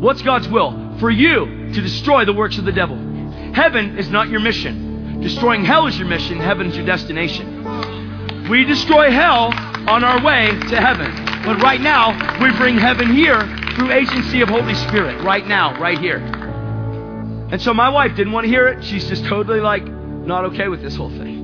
What's 0.00 0.22
God's 0.22 0.48
will? 0.48 0.96
For 0.98 1.10
you 1.10 1.72
to 1.72 1.80
destroy 1.80 2.24
the 2.24 2.32
works 2.32 2.58
of 2.58 2.64
the 2.64 2.72
devil. 2.72 2.96
Heaven 3.54 3.98
is 3.98 4.08
not 4.10 4.28
your 4.28 4.40
mission. 4.40 5.20
Destroying 5.20 5.64
hell 5.64 5.86
is 5.86 5.98
your 5.98 6.08
mission. 6.08 6.38
Heaven 6.38 6.66
is 6.66 6.76
your 6.76 6.84
destination. 6.84 8.48
We 8.48 8.64
destroy 8.64 9.10
hell 9.10 9.52
on 9.88 10.02
our 10.04 10.22
way 10.24 10.50
to 10.68 10.80
heaven. 10.80 11.21
But 11.44 11.60
right 11.60 11.80
now, 11.80 12.40
we 12.40 12.56
bring 12.56 12.78
heaven 12.78 13.12
here 13.14 13.40
through 13.74 13.90
agency 13.90 14.42
of 14.42 14.48
Holy 14.48 14.74
Spirit. 14.74 15.22
Right 15.24 15.46
now, 15.46 15.78
right 15.80 15.98
here. 15.98 16.18
And 16.18 17.60
so 17.60 17.74
my 17.74 17.88
wife 17.88 18.14
didn't 18.14 18.32
want 18.32 18.44
to 18.44 18.48
hear 18.48 18.68
it. 18.68 18.84
She's 18.84 19.08
just 19.08 19.24
totally 19.24 19.60
like 19.60 19.84
not 19.84 20.44
okay 20.46 20.68
with 20.68 20.82
this 20.82 20.96
whole 20.96 21.10
thing. 21.10 21.42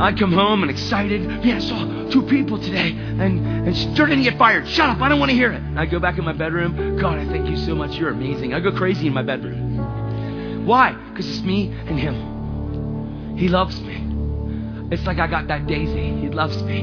I 0.00 0.12
come 0.12 0.32
home 0.32 0.62
and 0.62 0.70
excited. 0.70 1.44
Yeah, 1.44 1.56
I 1.56 1.58
saw 1.58 2.08
two 2.10 2.22
people 2.22 2.58
today, 2.58 2.90
and, 2.90 3.20
and 3.66 3.96
they're 3.96 4.06
going 4.06 4.22
to 4.22 4.30
get 4.30 4.38
fired. 4.38 4.66
Shut 4.68 4.88
up. 4.88 5.00
I 5.00 5.08
don't 5.08 5.18
want 5.18 5.30
to 5.30 5.36
hear 5.36 5.52
it. 5.52 5.62
I 5.76 5.86
go 5.86 5.98
back 5.98 6.18
in 6.18 6.24
my 6.24 6.32
bedroom. 6.32 6.96
God, 6.98 7.18
I 7.18 7.26
thank 7.26 7.48
you 7.48 7.56
so 7.56 7.74
much. 7.74 7.96
You're 7.96 8.10
amazing. 8.10 8.54
I 8.54 8.60
go 8.60 8.72
crazy 8.72 9.06
in 9.06 9.12
my 9.12 9.22
bedroom. 9.22 10.66
Why? 10.66 10.92
Because 10.92 11.28
it's 11.28 11.44
me 11.44 11.72
and 11.86 11.98
him. 11.98 13.36
He 13.36 13.48
loves 13.48 13.80
me. 13.80 14.88
It's 14.90 15.04
like 15.06 15.18
I 15.18 15.26
got 15.26 15.48
that 15.48 15.66
daisy. 15.66 16.20
He 16.20 16.28
loves 16.28 16.62
me. 16.62 16.80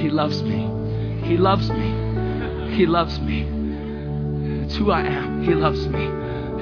He 0.00 0.10
loves 0.10 0.42
me. 0.42 0.75
He 1.26 1.36
loves 1.36 1.68
me. 1.70 2.74
He 2.76 2.86
loves 2.86 3.18
me. 3.18 3.42
It's 4.64 4.76
who 4.76 4.92
I 4.92 5.02
am. 5.02 5.42
He 5.42 5.54
loves 5.54 5.88
me. 5.88 6.06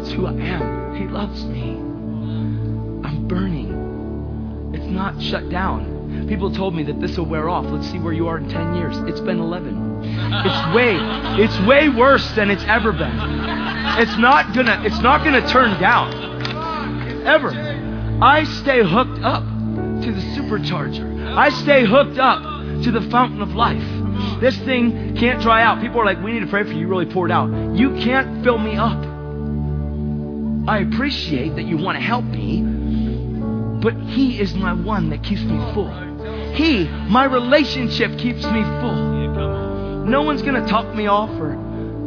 It's 0.01 0.11
who 0.13 0.27
I 0.27 0.33
am. 0.33 0.95
He 0.97 1.07
loves 1.07 1.45
me. 1.45 1.73
I'm 3.07 3.29
burning. 3.29 4.73
It's 4.75 4.87
not 4.87 5.21
shut 5.21 5.51
down. 5.51 6.27
People 6.29 6.51
told 6.51 6.75
me 6.75 6.83
that 6.85 6.99
this 6.99 7.19
will 7.19 7.27
wear 7.27 7.51
off. 7.51 7.67
Let's 7.67 7.91
see 7.91 7.99
where 7.99 8.15
you 8.15 8.27
are 8.29 8.39
in 8.39 8.49
10 8.49 8.75
years. 8.77 8.97
It's 9.01 9.21
been 9.21 9.39
11. 9.39 10.03
It's 10.03 10.75
way, 10.75 10.97
it's 11.43 11.61
way 11.67 11.91
worse 11.91 12.27
than 12.33 12.51
it's 12.51 12.65
ever 12.65 12.93
been. 12.93 13.19
It's 13.99 14.17
not 14.17 14.55
gonna, 14.55 14.83
it's 14.85 15.01
not 15.01 15.25
gonna 15.25 15.47
turn 15.49 15.79
down. 15.79 17.27
Ever. 17.27 17.51
I 18.23 18.45
stay 18.45 18.83
hooked 18.83 19.23
up 19.23 19.43
to 19.45 20.13
the 20.13 20.21
supercharger. 20.37 21.37
I 21.37 21.51
stay 21.51 21.85
hooked 21.85 22.19
up 22.19 22.43
to 22.85 22.91
the 22.91 23.03
fountain 23.11 23.43
of 23.43 23.55
life. 23.55 24.04
This 24.41 24.57
thing 24.59 25.17
can't 25.17 25.41
dry 25.41 25.63
out. 25.63 25.81
People 25.81 26.01
are 26.01 26.05
like, 26.05 26.23
we 26.23 26.33
need 26.33 26.41
to 26.41 26.47
pray 26.47 26.63
for 26.65 26.73
you. 26.73 26.81
You 26.81 26.89
really 26.89 27.07
poured 27.07 27.31
out. 27.31 27.51
You 27.75 27.91
can't 27.97 28.45
fill 28.45 28.59
me 28.59 28.77
up. 28.77 28.99
I 30.69 30.79
appreciate 30.79 31.57
that 31.57 31.65
you 31.65 31.77
want 31.77 31.97
to 31.97 32.03
help 32.03 32.25
me, 32.25 32.63
but 33.81 33.95
He 33.95 34.41
is 34.41 34.55
my 34.55 34.73
one 34.73 35.11
that 35.11 35.23
keeps 35.23 35.43
me 35.43 35.59
full. 35.75 35.93
He, 36.55 36.85
my 36.87 37.25
relationship 37.25 38.19
keeps 38.19 38.45
me 38.45 38.63
full. 38.63 40.05
No 40.07 40.23
one's 40.23 40.43
going 40.43 40.63
to 40.63 40.69
talk 40.69 40.95
me 40.95 41.07
off 41.07 41.31
or 41.31 41.53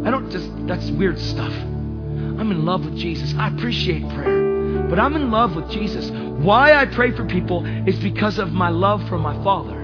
I 0.05 0.11
don't 0.11 0.29
just, 0.31 0.49
that's 0.67 0.89
weird 0.91 1.19
stuff. 1.19 1.51
I'm 1.51 2.51
in 2.51 2.65
love 2.65 2.85
with 2.85 2.95
Jesus. 2.95 3.33
I 3.37 3.49
appreciate 3.49 4.07
prayer, 4.09 4.87
but 4.89 4.99
I'm 4.99 5.15
in 5.15 5.31
love 5.31 5.55
with 5.55 5.69
Jesus. 5.69 6.09
Why 6.11 6.73
I 6.73 6.85
pray 6.85 7.11
for 7.11 7.25
people 7.25 7.65
is 7.87 7.99
because 7.99 8.37
of 8.37 8.51
my 8.51 8.69
love 8.69 9.07
for 9.09 9.17
my 9.17 9.33
Father. 9.43 9.76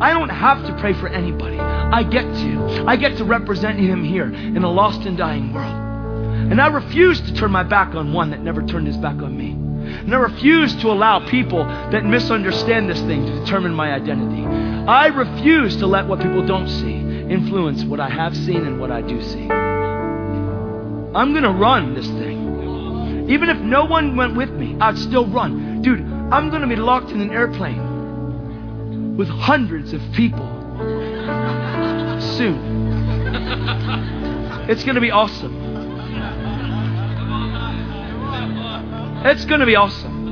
I 0.00 0.12
don't 0.12 0.28
have 0.28 0.66
to 0.66 0.76
pray 0.80 0.92
for 0.94 1.08
anybody. 1.08 1.58
I 1.58 2.02
get 2.02 2.24
to. 2.24 2.84
I 2.86 2.96
get 2.96 3.16
to 3.18 3.24
represent 3.24 3.78
Him 3.78 4.04
here 4.04 4.32
in 4.32 4.62
a 4.62 4.70
lost 4.70 5.06
and 5.06 5.16
dying 5.16 5.52
world. 5.52 5.86
And 6.50 6.60
I 6.60 6.68
refuse 6.68 7.20
to 7.22 7.34
turn 7.34 7.50
my 7.50 7.64
back 7.64 7.94
on 7.94 8.12
one 8.12 8.30
that 8.30 8.40
never 8.40 8.62
turned 8.62 8.86
his 8.86 8.96
back 8.96 9.16
on 9.16 9.36
me. 9.36 9.50
And 9.50 10.14
I 10.14 10.18
refuse 10.18 10.74
to 10.76 10.92
allow 10.92 11.28
people 11.28 11.64
that 11.64 12.04
misunderstand 12.04 12.88
this 12.88 13.00
thing 13.00 13.26
to 13.26 13.40
determine 13.40 13.74
my 13.74 13.92
identity. 13.92 14.44
I 14.86 15.06
refuse 15.06 15.76
to 15.78 15.88
let 15.88 16.06
what 16.06 16.20
people 16.20 16.46
don't 16.46 16.68
see 16.68 16.94
influence 17.28 17.82
what 17.84 17.98
I 17.98 18.08
have 18.08 18.36
seen 18.36 18.64
and 18.64 18.80
what 18.80 18.92
I 18.92 19.02
do 19.02 19.20
see. 19.20 19.48
I'm 19.50 21.32
going 21.32 21.42
to 21.42 21.50
run 21.50 21.94
this 21.94 22.06
thing. 22.06 23.26
Even 23.28 23.48
if 23.48 23.58
no 23.58 23.84
one 23.84 24.16
went 24.16 24.36
with 24.36 24.50
me, 24.50 24.76
I'd 24.80 24.98
still 24.98 25.26
run. 25.26 25.82
Dude, 25.82 26.00
I'm 26.00 26.50
going 26.50 26.62
to 26.62 26.68
be 26.68 26.76
locked 26.76 27.10
in 27.10 27.20
an 27.20 27.32
airplane 27.32 27.95
with 29.16 29.28
hundreds 29.28 29.92
of 29.92 30.00
people 30.12 30.46
soon. 32.20 32.76
It's 34.68 34.84
going 34.84 34.96
to 34.96 35.00
be 35.00 35.10
awesome. 35.10 35.54
It's 39.24 39.44
going 39.44 39.60
to 39.60 39.66
be 39.66 39.76
awesome. 39.76 40.26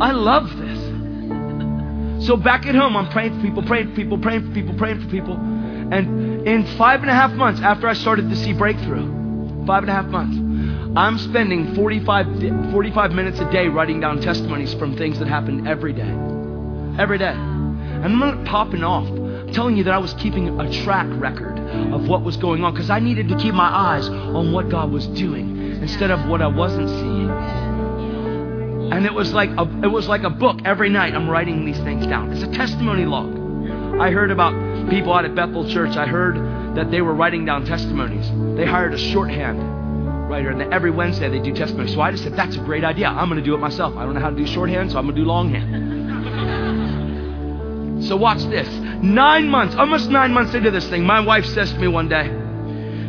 I 0.00 0.12
love 0.12 0.54
this. 0.56 2.26
So 2.26 2.36
back 2.36 2.66
at 2.66 2.74
home, 2.74 2.96
I'm 2.96 3.08
praying 3.10 3.36
for 3.36 3.42
people, 3.42 3.62
praying 3.62 3.90
for 3.90 3.94
people, 3.94 4.18
praying 4.18 4.46
for 4.48 4.52
people, 4.52 4.74
praying 4.74 5.00
for 5.00 5.08
people. 5.08 5.34
And 5.36 6.46
in 6.46 6.66
five 6.76 7.00
and 7.02 7.10
a 7.10 7.14
half 7.14 7.32
months 7.32 7.60
after 7.60 7.86
I 7.86 7.92
started 7.92 8.28
to 8.28 8.36
see 8.36 8.52
breakthrough, 8.52 9.66
five 9.66 9.84
and 9.84 9.90
a 9.90 9.94
half 9.94 10.06
months, 10.06 10.36
I'm 10.96 11.18
spending 11.18 11.74
45, 11.74 12.70
45 12.72 13.12
minutes 13.12 13.38
a 13.38 13.50
day 13.52 13.68
writing 13.68 14.00
down 14.00 14.22
testimonies 14.22 14.72
from 14.74 14.96
things 14.96 15.18
that 15.18 15.28
happened 15.28 15.68
every 15.68 15.92
day. 15.92 16.08
Every 16.98 17.18
day. 17.18 17.34
And 17.34 18.02
I'm 18.02 18.18
not 18.18 18.46
popping 18.46 18.82
off. 18.82 19.06
I'm 19.06 19.52
telling 19.52 19.76
you 19.76 19.84
that 19.84 19.92
I 19.92 19.98
was 19.98 20.14
keeping 20.14 20.58
a 20.58 20.82
track 20.84 21.06
record 21.20 21.58
of 21.92 22.08
what 22.08 22.22
was 22.22 22.38
going 22.38 22.64
on 22.64 22.72
because 22.72 22.88
I 22.88 22.98
needed 23.00 23.28
to 23.28 23.36
keep 23.36 23.52
my 23.52 23.68
eyes 23.68 24.08
on 24.08 24.52
what 24.52 24.70
God 24.70 24.90
was 24.90 25.06
doing 25.08 25.82
instead 25.82 26.10
of 26.10 26.26
what 26.30 26.40
I 26.40 26.46
wasn't 26.46 26.88
seeing. 26.88 27.30
And 28.90 29.04
it 29.04 29.12
was 29.12 29.34
like 29.34 29.50
a, 29.50 29.68
it 29.84 29.88
was 29.88 30.08
like 30.08 30.22
a 30.22 30.30
book. 30.30 30.60
Every 30.64 30.88
night 30.88 31.14
I'm 31.14 31.28
writing 31.28 31.66
these 31.66 31.78
things 31.80 32.06
down. 32.06 32.32
It's 32.32 32.42
a 32.42 32.50
testimony 32.52 33.04
log. 33.04 34.00
I 34.00 34.12
heard 34.12 34.30
about 34.30 34.88
people 34.88 35.12
out 35.12 35.26
at 35.26 35.34
Bethel 35.34 35.68
Church. 35.68 35.94
I 35.98 36.06
heard 36.06 36.36
that 36.74 36.90
they 36.90 37.02
were 37.02 37.14
writing 37.14 37.44
down 37.44 37.66
testimonies. 37.66 38.30
They 38.56 38.64
hired 38.64 38.94
a 38.94 38.98
shorthand 38.98 39.84
writer, 40.26 40.50
and 40.50 40.62
every 40.72 40.90
Wednesday 40.90 41.28
they 41.28 41.38
do 41.38 41.52
testimonies. 41.54 41.94
So 41.94 42.00
I 42.00 42.10
just 42.10 42.24
said, 42.24 42.34
that's 42.34 42.56
a 42.56 42.60
great 42.60 42.84
idea. 42.84 43.08
I'm 43.08 43.28
going 43.28 43.38
to 43.38 43.44
do 43.44 43.54
it 43.54 43.58
myself. 43.58 43.96
I 43.96 44.04
don't 44.04 44.14
know 44.14 44.20
how 44.20 44.30
to 44.30 44.36
do 44.36 44.46
shorthand, 44.46 44.90
so 44.92 44.98
I'm 44.98 45.04
going 45.04 45.16
to 45.16 45.22
do 45.22 45.26
longhand. 45.26 46.04
So 48.04 48.16
watch 48.16 48.44
this. 48.44 48.68
Nine 49.02 49.48
months, 49.48 49.74
almost 49.74 50.10
nine 50.10 50.32
months 50.32 50.54
into 50.54 50.70
this 50.70 50.88
thing, 50.88 51.04
my 51.04 51.20
wife 51.20 51.46
says 51.46 51.72
to 51.72 51.78
me 51.78 51.88
one 51.88 52.08
day, 52.08 52.30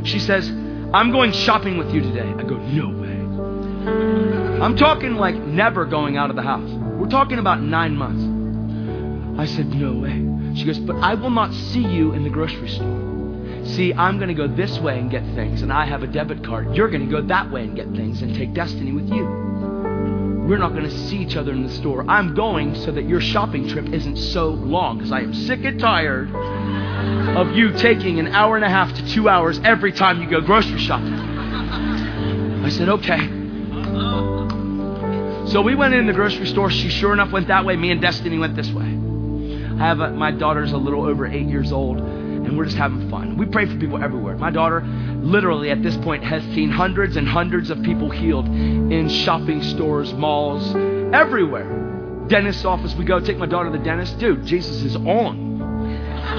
she 0.03 0.19
says, 0.19 0.47
I'm 0.93 1.12
going 1.12 1.32
shopping 1.34 1.77
with 1.77 1.93
you 1.93 2.01
today. 2.01 2.21
I 2.21 2.43
go, 2.43 2.58
no 2.58 2.89
way. 2.89 3.17
I'm 4.62 4.75
talking 4.75 5.15
like 5.15 5.36
never 5.36 5.86
going 5.86 6.17
out 6.17 6.30
of 6.30 6.36
the 6.36 6.41
house. 6.41 6.69
We're 6.69 7.10
talking 7.10 7.39
about 7.39 7.62
nine 7.62 7.95
months. 7.95 8.23
I 9.39 9.45
said, 9.45 9.67
no 9.67 9.93
way. 9.99 10.56
She 10.56 10.65
goes, 10.65 10.80
but 10.80 10.95
I 10.97 11.13
will 11.13 11.30
not 11.30 11.53
see 11.53 11.86
you 11.86 12.13
in 12.13 12.23
the 12.23 12.30
grocery 12.30 12.69
store. 12.69 13.06
See, 13.75 13.93
I'm 13.93 14.17
going 14.17 14.30
to 14.30 14.34
go 14.34 14.47
this 14.47 14.80
way 14.80 14.97
and 14.97 15.12
get 15.12 15.23
things, 15.36 15.62
and 15.62 15.71
I 15.71 15.86
have 15.86 16.01
a 16.03 16.08
debit 16.08 16.43
card. 16.43 16.75
You're 16.75 16.89
going 16.89 17.06
to 17.06 17.12
go 17.12 17.21
that 17.27 17.51
way 17.51 17.63
and 17.63 17.75
get 17.75 17.88
things 17.91 18.21
and 18.21 18.36
take 18.36 18.53
destiny 18.53 18.91
with 18.91 19.10
you. 19.10 19.25
We're 20.47 20.58
not 20.58 20.71
going 20.71 20.86
to 20.86 20.97
see 21.10 21.17
each 21.17 21.36
other 21.36 21.51
in 21.51 21.63
the 21.63 21.73
store. 21.73 22.10
I'm 22.10 22.34
going 22.34 22.73
so 22.73 22.91
that 22.91 23.03
your 23.03 23.19
shopping 23.19 23.67
trip 23.67 23.89
isn't 23.89 24.15
so 24.15 24.47
long 24.49 24.97
because 24.97 25.12
I 25.12 25.19
am 25.19 25.34
sick 25.34 25.65
and 25.65 25.77
tired 25.77 26.34
of 27.38 27.51
you 27.51 27.73
taking 27.73 28.19
an 28.19 28.27
hour 28.27 28.56
and 28.56 28.63
a 28.63 28.69
half 28.69 28.93
to 28.95 29.06
two 29.10 29.27
hours 29.27 29.60
every 29.63 29.91
time 29.91 30.21
you 30.21 30.30
go 30.30 30.39
grocery 30.39 30.80
shopping. 30.80 31.13
I 31.13 32.69
said, 32.69 32.88
okay. 32.89 33.27
So 35.51 35.62
we 35.62 35.75
went 35.75 35.93
in 35.93 36.08
the 36.08 36.13
grocery 36.13 36.47
store. 36.47 36.71
She 36.71 36.89
sure 36.89 37.13
enough 37.13 37.32
went 37.32 37.47
that 37.49 37.65
way. 37.65 37.75
Me 37.75 37.91
and 37.91 38.01
Destiny 38.01 38.38
went 38.38 38.56
this 38.56 38.69
way. 38.71 38.86
I 38.86 39.86
have 39.86 39.99
a, 39.99 40.12
my 40.12 40.32
daughter's 40.32 40.71
a 40.71 40.77
little 40.77 41.06
over 41.06 41.27
eight 41.27 41.47
years 41.47 41.71
old, 41.71 41.99
and 42.47 42.57
we're 42.57 42.65
just 42.65 42.77
having 42.77 43.10
fun. 43.10 43.38
We 43.38 43.45
pray 43.45 43.65
for 43.65 43.77
people 43.77 44.01
everywhere. 44.01 44.38
My 44.38 44.51
daughter, 44.51 44.81
literally 44.81 45.69
at 45.69 45.83
this 45.83 45.97
point, 45.97 46.23
has 46.23 46.41
seen 46.55 46.69
hundreds 46.69 47.17
and 47.17 47.27
hundreds 47.27 47.69
of 47.69 47.83
people 47.83 48.10
healed 48.10 48.47
in 48.47 49.10
shopping 49.10 49.62
stores, 49.62 50.13
malls, 50.13 50.73
everywhere. 51.13 52.25
Dentist's 52.27 52.65
office, 52.65 52.95
we 52.95 53.05
go 53.05 53.19
take 53.19 53.38
my 53.38 53.45
daughter 53.45 53.71
to 53.71 53.77
the 53.77 53.83
dentist. 53.83 54.17
Dude, 54.17 54.45
Jesus 54.45 54.83
is 54.83 54.95
on. 54.95 55.60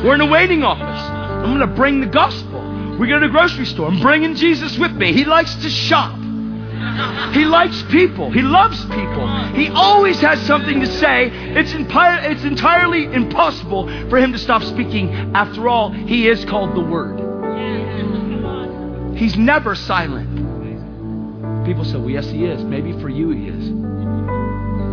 We're 0.04 0.14
in 0.14 0.20
a 0.20 0.26
waiting 0.26 0.64
office. 0.64 1.00
I'm 1.00 1.56
going 1.56 1.68
to 1.68 1.74
bring 1.74 2.00
the 2.00 2.06
gospel. 2.06 2.96
We 2.98 3.06
go 3.06 3.20
to 3.20 3.26
the 3.26 3.32
grocery 3.32 3.66
store. 3.66 3.88
I'm 3.88 4.00
bringing 4.00 4.34
Jesus 4.34 4.76
with 4.78 4.92
me. 4.92 5.12
He 5.12 5.24
likes 5.24 5.54
to 5.56 5.70
shop. 5.70 6.18
He 7.32 7.44
likes 7.44 7.82
people. 7.90 8.30
He 8.30 8.42
loves 8.42 8.80
people. 8.86 9.28
He 9.54 9.68
always 9.68 10.20
has 10.20 10.40
something 10.46 10.80
to 10.80 10.86
say. 10.86 11.28
It's, 11.28 11.72
impi- 11.72 12.26
it's 12.30 12.44
entirely 12.44 13.04
impossible 13.04 13.86
for 14.08 14.18
him 14.18 14.32
to 14.32 14.38
stop 14.38 14.62
speaking. 14.62 15.10
After 15.34 15.68
all, 15.68 15.90
he 15.90 16.28
is 16.28 16.44
called 16.46 16.74
the 16.74 16.80
Word. 16.80 17.18
He's 19.16 19.36
never 19.36 19.74
silent. 19.74 20.36
People 21.66 21.84
say, 21.84 21.98
well, 21.98 22.10
yes, 22.10 22.26
he 22.30 22.44
is. 22.46 22.62
Maybe 22.64 22.92
for 23.00 23.08
you, 23.08 23.30
he 23.30 23.48
is. 23.48 23.70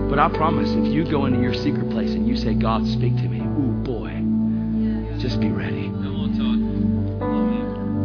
But 0.10 0.20
I 0.20 0.30
promise, 0.30 0.70
if 0.72 0.88
you 0.94 1.06
go 1.10 1.26
into 1.26 1.42
your 1.42 1.54
secret 1.54 1.90
place 1.92 2.12
and 2.12 2.28
you 2.28 2.36
say, 2.36 2.54
God, 2.54 2.86
speak 2.88 3.16
to 3.18 3.28
me, 3.28 3.40
ooh, 3.40 3.74
boy, 3.84 5.20
just 5.20 5.40
be 5.40 5.50
ready. 5.50 5.88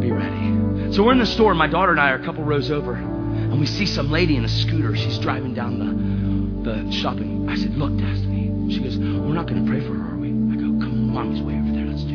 Be 0.01 0.13
ready. 0.13 0.95
So 0.95 1.05
we're 1.05 1.13
in 1.13 1.19
the 1.19 1.27
store. 1.27 1.55
My 1.55 1.67
daughter 1.67 1.93
and 1.93 2.01
I 2.01 2.11
are 2.11 2.17
a 2.17 2.25
couple 2.25 2.45
rows 2.45 2.71
over 2.71 3.20
and 3.51 3.59
we 3.59 3.67
see 3.67 3.85
some 3.85 4.11
lady 4.11 4.37
in 4.37 4.45
a 4.45 4.49
scooter. 4.49 4.95
She's 4.97 5.19
driving 5.19 5.55
down 5.55 6.63
the, 6.63 6.71
the 6.71 6.93
shopping. 6.93 7.49
I 7.49 7.57
said, 7.57 7.77
Look, 7.77 7.97
Destiny. 7.97 8.73
She 8.73 8.81
goes, 8.81 8.97
We're 8.97 9.35
not 9.35 9.49
going 9.49 9.65
to 9.65 9.71
pray 9.71 9.81
for 9.81 9.95
her, 9.95 10.15
are 10.15 10.17
we? 10.17 10.29
I 10.29 10.55
go, 10.55 10.79
Come 10.79 10.83
on, 10.83 11.11
mommy's 11.11 11.43
way 11.43 11.55
over 11.55 11.73
there. 11.73 11.87
Let's 11.87 12.05
do 12.05 12.15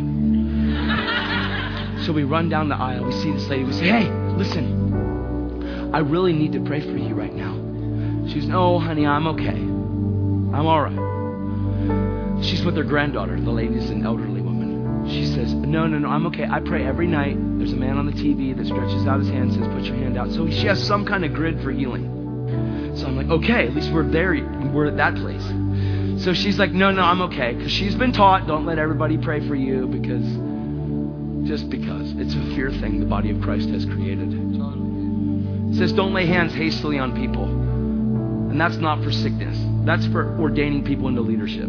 it. 2.00 2.06
so 2.06 2.14
we 2.14 2.24
run 2.24 2.48
down 2.48 2.70
the 2.70 2.76
aisle. 2.76 3.04
We 3.04 3.12
see 3.12 3.32
this 3.32 3.48
lady. 3.48 3.66
We 3.66 3.74
say, 3.74 3.88
Hey, 3.88 4.10
listen, 4.38 5.92
I 5.94 6.00
really 6.00 6.32
need 6.32 6.54
to 6.54 6.62
pray 6.62 6.80
for 6.80 6.96
you 6.96 7.14
right 7.14 7.34
now. 7.34 7.54
She 8.30 8.36
goes, 8.36 8.48
No, 8.48 8.80
honey, 8.80 9.06
I'm 9.06 9.28
okay. 9.28 9.50
I'm 9.50 10.66
all 10.66 10.82
right. 10.82 12.44
She's 12.44 12.64
with 12.64 12.78
her 12.78 12.84
granddaughter. 12.84 13.40
The 13.40 13.52
lady's 13.52 13.90
an 13.90 14.06
elderly 14.06 14.40
woman. 14.42 15.10
She 15.10 15.26
says, 15.26 15.54
No, 15.54 15.86
no, 15.86 16.00
no, 16.00 16.08
I'm 16.08 16.26
okay. 16.28 16.46
I 16.50 16.62
pray 16.62 16.86
every 16.86 17.08
night. 17.08 17.38
There's 17.66 17.74
a 17.74 17.80
man 17.80 17.98
on 17.98 18.06
the 18.06 18.12
TV 18.12 18.56
that 18.56 18.68
stretches 18.68 19.08
out 19.08 19.18
his 19.18 19.28
hand 19.28 19.50
and 19.50 19.54
says, 19.54 19.74
Put 19.74 19.86
your 19.86 19.96
hand 19.96 20.20
out. 20.20 20.30
So 20.30 20.48
she 20.52 20.68
has 20.68 20.86
some 20.86 21.04
kind 21.04 21.26
of 21.26 21.34
grid 21.34 21.64
for 21.64 21.72
healing. 21.72 22.94
So 22.96 23.08
I'm 23.08 23.18
like, 23.18 23.28
Okay, 23.28 23.66
at 23.66 23.74
least 23.74 23.92
we're 23.92 24.08
there. 24.08 24.36
We're 24.72 24.86
at 24.86 24.98
that 24.98 25.16
place. 25.16 25.44
So 26.24 26.36
she's 26.36 26.60
like, 26.60 26.70
No, 26.74 26.92
no, 26.92 27.02
I'm 27.02 27.24
okay. 27.24 27.56
Because 27.56 27.72
she's 27.72 27.96
been 27.96 28.12
taught, 28.12 28.46
don't 28.46 28.68
let 28.68 28.78
everybody 28.78 29.18
pray 29.18 29.48
for 29.48 29.56
you 29.56 29.88
because, 29.88 30.24
just 31.50 31.72
because. 31.72 32.14
It's 32.18 32.36
a 32.36 32.56
fear 32.56 32.70
thing 32.70 33.00
the 33.00 33.08
body 33.08 33.32
of 33.32 33.42
Christ 33.42 33.70
has 33.70 33.84
created. 33.84 34.32
It 35.72 35.76
says, 35.76 35.92
Don't 35.92 36.14
lay 36.14 36.28
hands 36.28 36.54
hastily 36.54 37.00
on 37.00 37.16
people. 37.16 37.46
And 37.46 38.62
that's 38.62 38.78
not 38.78 39.04
for 39.04 39.12
sickness, 39.12 39.58
that's 39.88 40.06
for 40.06 40.40
ordaining 40.40 40.84
people 40.84 41.08
into 41.08 41.22
leadership. 41.22 41.68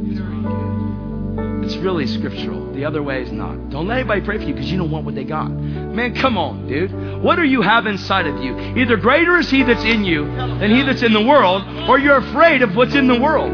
It's 1.67 1.77
really 1.79 2.07
scriptural. 2.07 2.73
The 2.75 2.85
other 2.85 3.03
way 3.03 3.23
is 3.23 3.33
not. 3.33 3.71
Don't 3.71 3.89
let 3.89 3.99
anybody 3.99 4.21
pray 4.21 4.39
for 4.39 4.45
you 4.45 4.55
because 4.55 4.71
you 4.71 4.79
don't 4.79 4.89
want 4.89 5.05
what 5.05 5.17
they 5.17 5.25
got. 5.25 5.51
Man, 5.51 6.15
come 6.15 6.39
on, 6.39 6.69
dude. 6.69 6.93
What 7.21 7.35
do 7.35 7.43
you 7.43 7.61
have 7.61 7.89
inside 7.89 8.29
of 8.29 8.41
you? 8.41 8.57
Either 8.57 8.97
greater 8.97 9.37
is 9.37 9.51
he 9.51 9.65
that's 9.65 9.83
in 9.83 10.05
you 10.05 10.27
than 10.27 10.71
he 10.71 10.85
that's 10.85 11.03
in 11.03 11.13
the 11.13 11.21
world, 11.21 11.65
or 11.89 11.99
you're 11.99 12.19
afraid 12.19 12.63
of 12.63 12.77
what's 12.77 12.95
in 12.95 13.09
the 13.09 13.19
world. 13.19 13.51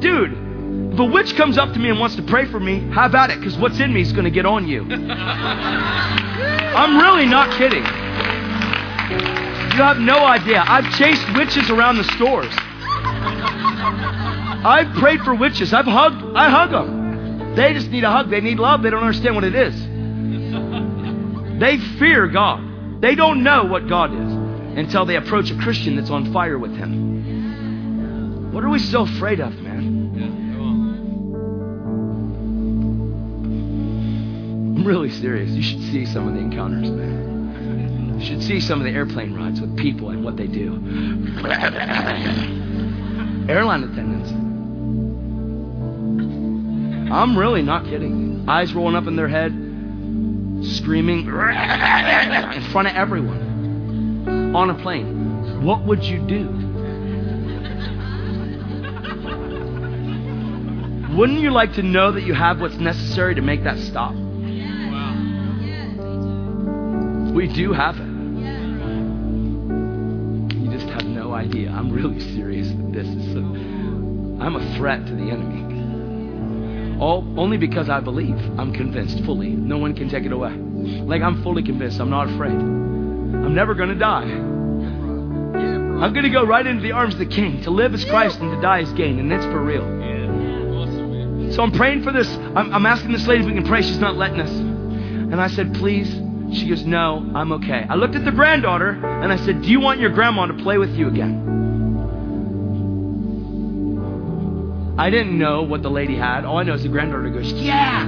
Dude, 0.00 0.32
if 0.92 0.98
a 0.98 1.04
witch 1.04 1.36
comes 1.36 1.58
up 1.58 1.72
to 1.74 1.78
me 1.78 1.90
and 1.90 2.00
wants 2.00 2.16
to 2.16 2.24
pray 2.24 2.46
for 2.46 2.58
me, 2.58 2.80
have 2.90 3.14
at 3.14 3.30
it 3.30 3.38
because 3.38 3.56
what's 3.56 3.78
in 3.78 3.94
me 3.94 4.00
is 4.00 4.10
going 4.10 4.24
to 4.24 4.32
get 4.32 4.46
on 4.46 4.66
you. 4.66 4.82
I'm 4.90 6.98
really 6.98 7.26
not 7.26 7.56
kidding. 7.56 7.84
You 9.76 9.82
have 9.84 10.00
no 10.00 10.26
idea. 10.26 10.64
I've 10.66 10.92
chased 10.98 11.24
witches 11.36 11.70
around 11.70 11.98
the 11.98 12.04
stores. 12.16 12.52
I've 14.64 14.94
prayed 14.96 15.20
for 15.20 15.34
witches. 15.34 15.72
I've 15.72 15.86
hugged. 15.86 16.36
I 16.36 16.50
hug 16.50 16.70
them. 16.70 17.54
They 17.56 17.72
just 17.72 17.90
need 17.90 18.04
a 18.04 18.10
hug. 18.10 18.30
They 18.30 18.40
need 18.40 18.58
love. 18.58 18.82
They 18.82 18.90
don't 18.90 19.02
understand 19.02 19.34
what 19.34 19.44
it 19.44 19.54
is. 19.54 19.74
They 21.58 21.78
fear 21.98 22.28
God. 22.28 23.00
They 23.00 23.14
don't 23.14 23.42
know 23.42 23.64
what 23.64 23.88
God 23.88 24.12
is 24.12 24.32
until 24.78 25.06
they 25.06 25.16
approach 25.16 25.50
a 25.50 25.56
Christian 25.56 25.96
that's 25.96 26.10
on 26.10 26.32
fire 26.32 26.58
with 26.58 26.76
Him. 26.76 28.52
What 28.52 28.64
are 28.64 28.68
we 28.68 28.78
so 28.78 29.02
afraid 29.02 29.40
of, 29.40 29.54
man? 29.60 29.84
I'm 34.76 34.86
really 34.86 35.10
serious. 35.10 35.50
You 35.50 35.62
should 35.62 35.82
see 35.82 36.06
some 36.06 36.28
of 36.28 36.34
the 36.34 36.40
encounters, 36.40 36.90
man. 36.90 38.18
You 38.18 38.26
should 38.26 38.42
see 38.42 38.60
some 38.60 38.80
of 38.80 38.84
the 38.84 38.92
airplane 38.92 39.34
rides 39.34 39.60
with 39.60 39.76
people 39.76 40.10
and 40.10 40.24
what 40.24 40.36
they 40.36 40.46
do. 40.46 40.72
Airline 43.48 43.84
attendants. 43.84 44.45
I'm 47.10 47.38
really 47.38 47.62
not 47.62 47.84
kidding. 47.84 48.48
Eyes 48.48 48.74
rolling 48.74 48.96
up 48.96 49.06
in 49.06 49.16
their 49.16 49.28
head, 49.28 49.52
screaming 50.76 51.20
in 51.20 52.62
front 52.72 52.88
of 52.88 52.94
everyone 52.94 54.54
on 54.54 54.70
a 54.70 54.74
plane. 54.74 55.62
What 55.64 55.84
would 55.84 56.02
you 56.02 56.18
do? 56.26 56.48
Wouldn't 61.16 61.40
you 61.40 61.50
like 61.50 61.72
to 61.74 61.82
know 61.82 62.12
that 62.12 62.24
you 62.24 62.34
have 62.34 62.60
what's 62.60 62.76
necessary 62.76 63.34
to 63.36 63.40
make 63.40 63.64
that 63.64 63.78
stop? 63.78 64.12
We 67.34 67.46
do 67.48 67.72
have 67.72 67.96
it. 67.98 68.06
You 70.56 70.70
just 70.70 70.88
have 70.88 71.04
no 71.04 71.32
idea. 71.32 71.70
I'm 71.70 71.90
really 71.90 72.20
serious. 72.20 72.68
that 72.68 72.92
This 72.92 73.06
is 73.06 73.32
so, 73.32 73.40
I'm 73.40 74.56
a 74.56 74.76
threat 74.76 75.06
to 75.06 75.14
the 75.14 75.30
enemy. 75.30 75.65
All 77.00 77.24
only 77.38 77.56
because 77.56 77.88
I 77.88 78.00
believe. 78.00 78.36
I'm 78.58 78.72
convinced 78.72 79.24
fully. 79.24 79.50
No 79.50 79.78
one 79.78 79.94
can 79.94 80.08
take 80.08 80.24
it 80.24 80.32
away. 80.32 80.52
Like 80.52 81.22
I'm 81.22 81.42
fully 81.42 81.62
convinced. 81.62 82.00
I'm 82.00 82.10
not 82.10 82.28
afraid. 82.28 82.52
I'm 82.52 83.54
never 83.54 83.74
going 83.74 83.90
to 83.90 83.94
die. 83.94 84.22
I'm 84.22 86.12
going 86.12 86.24
to 86.24 86.30
go 86.30 86.44
right 86.44 86.66
into 86.66 86.82
the 86.82 86.92
arms 86.92 87.14
of 87.14 87.20
the 87.20 87.26
King. 87.26 87.62
To 87.62 87.70
live 87.70 87.94
is 87.94 88.04
Christ 88.04 88.38
and 88.40 88.54
to 88.54 88.60
die 88.60 88.80
is 88.80 88.92
gain, 88.92 89.18
and 89.18 89.30
that's 89.30 89.44
for 89.46 89.62
real. 89.62 89.84
So 91.52 91.62
I'm 91.62 91.72
praying 91.72 92.02
for 92.02 92.12
this. 92.12 92.28
I'm, 92.28 92.72
I'm 92.74 92.86
asking 92.86 93.12
this 93.12 93.26
lady 93.26 93.40
if 93.42 93.46
we 93.46 93.54
can 93.54 93.66
pray. 93.66 93.82
She's 93.82 93.98
not 93.98 94.16
letting 94.16 94.40
us. 94.40 94.50
And 94.50 95.40
I 95.40 95.48
said, 95.48 95.74
please 95.74 96.14
she 96.52 96.68
goes, 96.68 96.84
No, 96.84 97.30
I'm 97.34 97.52
okay. 97.52 97.86
I 97.88 97.94
looked 97.94 98.14
at 98.14 98.24
the 98.24 98.32
granddaughter 98.32 98.90
and 98.90 99.32
I 99.32 99.36
said, 99.36 99.62
Do 99.62 99.68
you 99.68 99.80
want 99.80 100.00
your 100.00 100.10
grandma 100.10 100.46
to 100.46 100.54
play 100.54 100.78
with 100.78 100.90
you 100.90 101.08
again? 101.08 101.65
I 104.98 105.10
didn't 105.10 105.36
know 105.38 105.62
what 105.62 105.82
the 105.82 105.90
lady 105.90 106.16
had. 106.16 106.44
All 106.44 106.58
I 106.58 106.62
know 106.62 106.74
is 106.74 106.82
the 106.82 106.88
granddaughter 106.88 107.28
goes, 107.30 107.52
Yeah. 107.52 108.06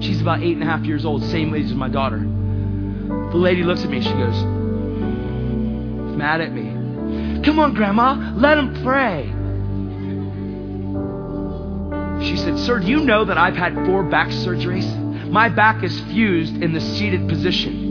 She's 0.00 0.20
about 0.20 0.42
eight 0.42 0.52
and 0.54 0.62
a 0.62 0.66
half 0.66 0.84
years 0.84 1.04
old, 1.04 1.24
same 1.24 1.54
age 1.54 1.66
as 1.66 1.74
my 1.74 1.88
daughter. 1.88 2.18
The 2.18 3.36
lady 3.36 3.62
looks 3.64 3.82
at 3.82 3.90
me, 3.90 4.00
she 4.02 4.10
goes, 4.12 4.42
Mad 6.16 6.40
at 6.40 6.52
me. 6.52 7.42
Come 7.42 7.58
on, 7.58 7.74
Grandma, 7.74 8.32
let 8.36 8.58
him 8.58 8.82
pray. 8.84 9.34
She 12.28 12.36
said, 12.36 12.58
Sir, 12.58 12.80
do 12.80 12.86
you 12.86 13.00
know 13.00 13.24
that 13.24 13.38
I've 13.38 13.56
had 13.56 13.74
four 13.86 14.02
back 14.02 14.28
surgeries? 14.28 14.86
My 15.30 15.48
back 15.48 15.82
is 15.82 15.98
fused 16.02 16.62
in 16.62 16.72
the 16.72 16.80
seated 16.80 17.28
position. 17.28 17.87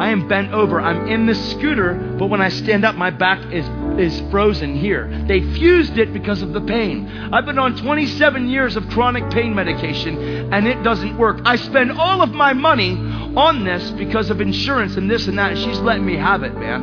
I 0.00 0.08
am 0.12 0.28
bent 0.28 0.54
over. 0.54 0.80
I'm 0.80 1.08
in 1.08 1.26
the 1.26 1.34
scooter, 1.34 1.92
but 2.18 2.28
when 2.28 2.40
I 2.40 2.48
stand 2.48 2.86
up, 2.86 2.94
my 2.94 3.10
back 3.10 3.52
is, 3.52 3.66
is 4.00 4.30
frozen 4.30 4.74
here. 4.74 5.06
They 5.26 5.40
fused 5.52 5.98
it 5.98 6.14
because 6.14 6.40
of 6.40 6.54
the 6.54 6.62
pain. 6.62 7.06
I've 7.30 7.44
been 7.44 7.58
on 7.58 7.76
27 7.76 8.48
years 8.48 8.76
of 8.76 8.88
chronic 8.88 9.30
pain 9.30 9.54
medication, 9.54 10.54
and 10.54 10.66
it 10.66 10.82
doesn't 10.82 11.18
work. 11.18 11.42
I 11.44 11.56
spend 11.56 11.92
all 11.92 12.22
of 12.22 12.30
my 12.30 12.54
money 12.54 12.92
on 13.36 13.62
this 13.62 13.90
because 13.90 14.30
of 14.30 14.40
insurance 14.40 14.96
and 14.96 15.10
this 15.10 15.28
and 15.28 15.38
that. 15.38 15.58
She's 15.58 15.78
letting 15.80 16.06
me 16.06 16.16
have 16.16 16.44
it, 16.44 16.54
man. 16.54 16.80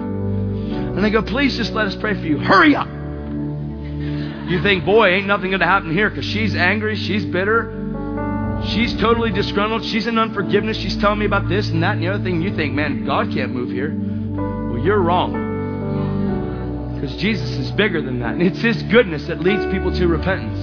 And 0.96 1.04
I 1.04 1.10
go, 1.10 1.24
please 1.24 1.58
just 1.58 1.74
let 1.74 1.88
us 1.88 1.96
pray 1.96 2.14
for 2.14 2.20
you. 2.20 2.38
Hurry 2.38 2.76
up. 2.76 2.88
You 4.48 4.62
think, 4.62 4.86
boy, 4.86 5.08
ain't 5.08 5.26
nothing 5.26 5.50
going 5.50 5.62
to 5.62 5.66
happen 5.66 5.92
here 5.92 6.12
because 6.12 6.26
she's 6.26 6.56
angry, 6.56 6.96
she's 6.96 7.26
bitter, 7.26 7.77
She's 8.68 8.94
totally 8.98 9.32
disgruntled. 9.32 9.86
She's 9.86 10.08
in 10.08 10.18
unforgiveness. 10.18 10.78
She's 10.78 10.98
telling 10.98 11.20
me 11.20 11.26
about 11.26 11.48
this 11.48 11.70
and 11.70 11.82
that 11.84 11.94
and 11.94 12.04
the 12.04 12.10
other 12.10 12.24
thing. 12.24 12.42
You 12.42 12.54
think, 12.56 12.74
man, 12.74 13.06
God 13.06 13.32
can't 13.32 13.54
move 13.54 13.70
here. 13.72 13.96
Well, 13.96 14.80
you're 14.84 15.02
wrong. 15.02 16.94
Because 16.94 17.16
Jesus 17.16 17.50
is 17.52 17.72
bigger 17.72 18.02
than 18.02 18.20
that. 18.20 18.34
And 18.34 18.42
it's 18.42 18.60
His 18.60 18.84
goodness 18.84 19.26
that 19.28 19.40
leads 19.40 19.66
people 19.68 19.92
to 19.94 20.08
repentance. 20.08 20.60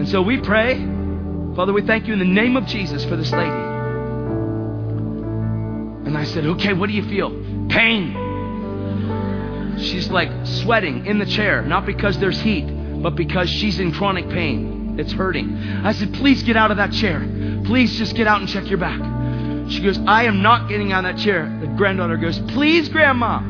And 0.00 0.08
so 0.08 0.20
we 0.22 0.40
pray, 0.40 0.78
Father, 1.54 1.72
we 1.72 1.82
thank 1.82 2.06
you 2.06 2.12
in 2.12 2.18
the 2.18 2.24
name 2.24 2.56
of 2.56 2.66
Jesus 2.66 3.04
for 3.04 3.16
this 3.16 3.30
lady. 3.30 3.50
And 6.06 6.16
I 6.18 6.24
said, 6.24 6.46
okay, 6.46 6.72
what 6.72 6.88
do 6.88 6.94
you 6.94 7.04
feel? 7.08 7.30
Pain. 7.68 8.16
She's 9.78 10.10
like 10.10 10.30
sweating 10.44 11.06
in 11.06 11.18
the 11.18 11.26
chair, 11.26 11.62
not 11.62 11.86
because 11.86 12.18
there's 12.18 12.40
heat, 12.40 12.66
but 13.02 13.14
because 13.14 13.48
she's 13.48 13.78
in 13.78 13.92
chronic 13.92 14.28
pain. 14.28 14.69
It's 14.98 15.12
hurting. 15.12 15.56
I 15.84 15.92
said, 15.92 16.14
Please 16.14 16.42
get 16.42 16.56
out 16.56 16.70
of 16.70 16.76
that 16.78 16.92
chair. 16.92 17.20
Please 17.64 17.96
just 17.96 18.14
get 18.14 18.26
out 18.26 18.40
and 18.40 18.48
check 18.48 18.68
your 18.68 18.78
back. 18.78 19.00
She 19.70 19.82
goes, 19.82 19.98
I 19.98 20.24
am 20.24 20.42
not 20.42 20.68
getting 20.68 20.92
out 20.92 21.04
of 21.04 21.16
that 21.16 21.22
chair. 21.22 21.56
The 21.60 21.66
granddaughter 21.68 22.16
goes, 22.16 22.38
Please, 22.50 22.88
Grandma. 22.88 23.40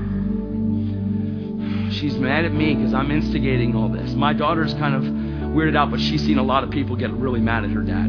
She's 1.90 2.16
mad 2.16 2.44
at 2.44 2.52
me 2.52 2.74
because 2.74 2.94
I'm 2.94 3.10
instigating 3.10 3.74
all 3.74 3.88
this. 3.88 4.12
My 4.12 4.32
daughter's 4.32 4.74
kind 4.74 4.94
of 4.94 5.02
weirded 5.02 5.76
out, 5.76 5.90
but 5.90 6.00
she's 6.00 6.24
seen 6.24 6.38
a 6.38 6.42
lot 6.42 6.62
of 6.62 6.70
people 6.70 6.96
get 6.96 7.10
really 7.10 7.40
mad 7.40 7.64
at 7.64 7.70
her 7.70 7.82
dad. 7.82 8.08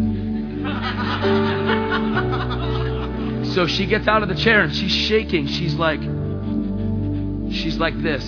so 3.56 3.66
she 3.66 3.88
gets 3.88 4.08
out 4.08 4.22
of 4.22 4.30
the 4.30 4.36
chair 4.36 4.62
and 4.62 4.76
she's 4.76 4.92
shaking. 4.92 5.48
She's 5.48 5.74
like, 5.76 6.00
she's 7.52 7.80
like 7.80 8.00
this, 8.02 8.24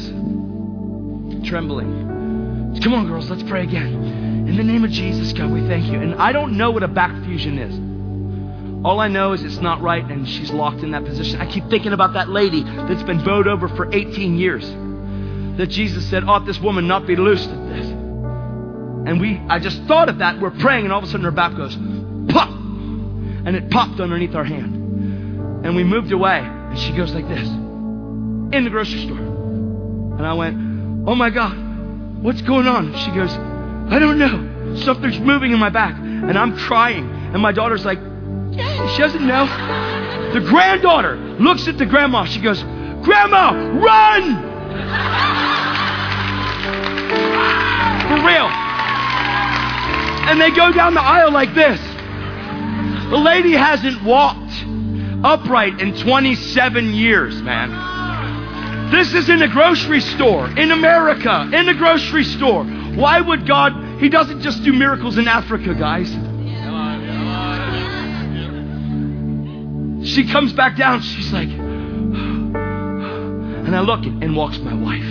trembling. 1.48 2.80
Come 2.82 2.96
on, 2.96 3.08
girls, 3.08 3.30
let's 3.30 3.44
pray 3.44 3.63
again. 3.63 4.23
In 4.54 4.58
the 4.58 4.72
name 4.72 4.84
of 4.84 4.92
Jesus, 4.92 5.34
God, 5.34 5.50
we 5.50 5.62
thank 5.62 5.88
you. 5.88 6.00
And 6.00 6.13
I 6.13 6.32
don't 6.32 6.58
know 6.58 6.70
what 6.70 6.84
a 6.84 6.88
back 6.88 7.10
fusion 7.24 7.58
is. 7.58 8.86
All 8.86 9.00
I 9.00 9.08
know 9.08 9.34
is 9.34 9.44
it's 9.44 9.58
not 9.58 9.82
right 9.82 10.06
and 10.06 10.30
she's 10.30 10.52
locked 10.52 10.84
in 10.84 10.92
that 10.92 11.04
position. 11.06 11.42
I 11.42 11.48
keep 11.48 11.68
thinking 11.72 11.92
about 11.92 12.13
that 12.13 12.30
lady 12.30 12.62
that's 12.62 13.02
been 13.02 13.24
bowed 13.24 13.48
over 13.48 13.68
for 13.68 13.92
18 13.92 14.38
years. 14.38 14.63
That 15.58 15.72
Jesus 15.72 16.08
said, 16.08 16.26
ought 16.26 16.46
this 16.46 16.60
woman 16.60 16.88
not 16.88 17.08
be 17.08 17.16
loosed 17.16 17.50
at 17.50 17.68
this? 17.68 17.88
And 17.88 19.20
we, 19.20 19.42
I 19.50 19.58
just 19.58 19.82
thought 19.86 20.08
of 20.08 20.20
that. 20.20 20.39
We're 20.39 20.52
praying 20.52 20.84
and 20.84 20.94
all 20.94 21.00
of 21.00 21.06
a 21.06 21.08
sudden 21.08 21.24
her 21.24 21.32
back 21.32 21.58
goes, 21.58 21.76
pop! 22.32 22.50
And 22.50 23.56
it 23.56 23.72
popped 23.72 24.00
underneath 24.00 24.36
our 24.36 24.44
hand. 24.44 25.66
And 25.66 25.76
we 25.76 25.84
moved 25.84 26.12
away 26.12 26.38
and 26.38 26.78
she 26.78 26.92
goes 26.92 27.12
like 27.12 27.28
this 27.28 27.48
in 27.48 28.63
the 28.63 28.70
grocery 28.70 29.04
store. 29.04 29.18
And 29.18 30.28
I 30.28 30.34
went, 30.36 31.10
oh 31.10 31.16
my 31.16 31.32
God, 31.32 32.22
what's 32.22 32.44
going 32.44 32.68
on? 32.68 32.96
She 33.00 33.10
goes, 33.10 33.36
I 33.94 34.00
don't 34.00 34.18
know. 34.18 34.76
Something's 34.78 35.20
moving 35.20 35.52
in 35.52 35.60
my 35.60 35.70
back. 35.70 35.96
And 36.00 36.36
I'm 36.36 36.58
crying. 36.58 37.08
And 37.32 37.40
my 37.40 37.52
daughter's 37.52 37.86
like, 37.86 38.00
she 38.00 38.98
doesn't 38.98 39.28
know. 39.28 39.46
The 40.34 40.40
granddaughter 40.40 41.16
looks 41.16 41.68
at 41.68 41.78
the 41.78 41.86
grandma. 41.86 42.26
She 42.26 42.42
goes, 42.42 42.64
Grandma, 43.04 43.52
run! 43.52 44.24
For 48.08 48.26
real. 48.26 48.50
And 50.28 50.42
they 50.42 50.50
go 50.50 50.72
down 50.72 50.96
the 50.96 51.02
aisle 51.02 51.32
like 51.32 51.54
this. 51.54 51.80
The 53.12 53.18
lady 53.18 53.52
hasn't 53.52 54.04
walked 54.04 54.54
upright 55.24 55.80
in 55.80 55.96
27 56.00 56.96
years, 56.96 57.40
man. 57.44 58.90
This 58.90 59.14
is 59.14 59.30
in 59.30 59.44
a 59.44 59.48
grocery 59.48 60.02
store 60.02 60.48
in 60.58 60.72
America, 60.72 61.48
in 61.54 61.70
a 61.70 61.76
grocery 61.76 62.24
store. 62.24 62.64
Why 62.64 63.22
would 63.22 63.48
God? 63.48 63.83
He 64.04 64.10
doesn't 64.10 64.42
just 64.42 64.62
do 64.63 64.74
miracles 64.74 65.18
in 65.18 65.30
Africa, 65.30 65.74
guys. 65.74 66.10
She 70.06 70.28
comes 70.28 70.52
back 70.52 70.76
down. 70.76 71.02
She's 71.02 71.32
like, 71.32 71.48
and 71.48 72.54
I 73.74 73.80
look 73.80 74.04
and 74.04 74.36
walks 74.36 74.58
my 74.58 74.74
wife 74.74 75.06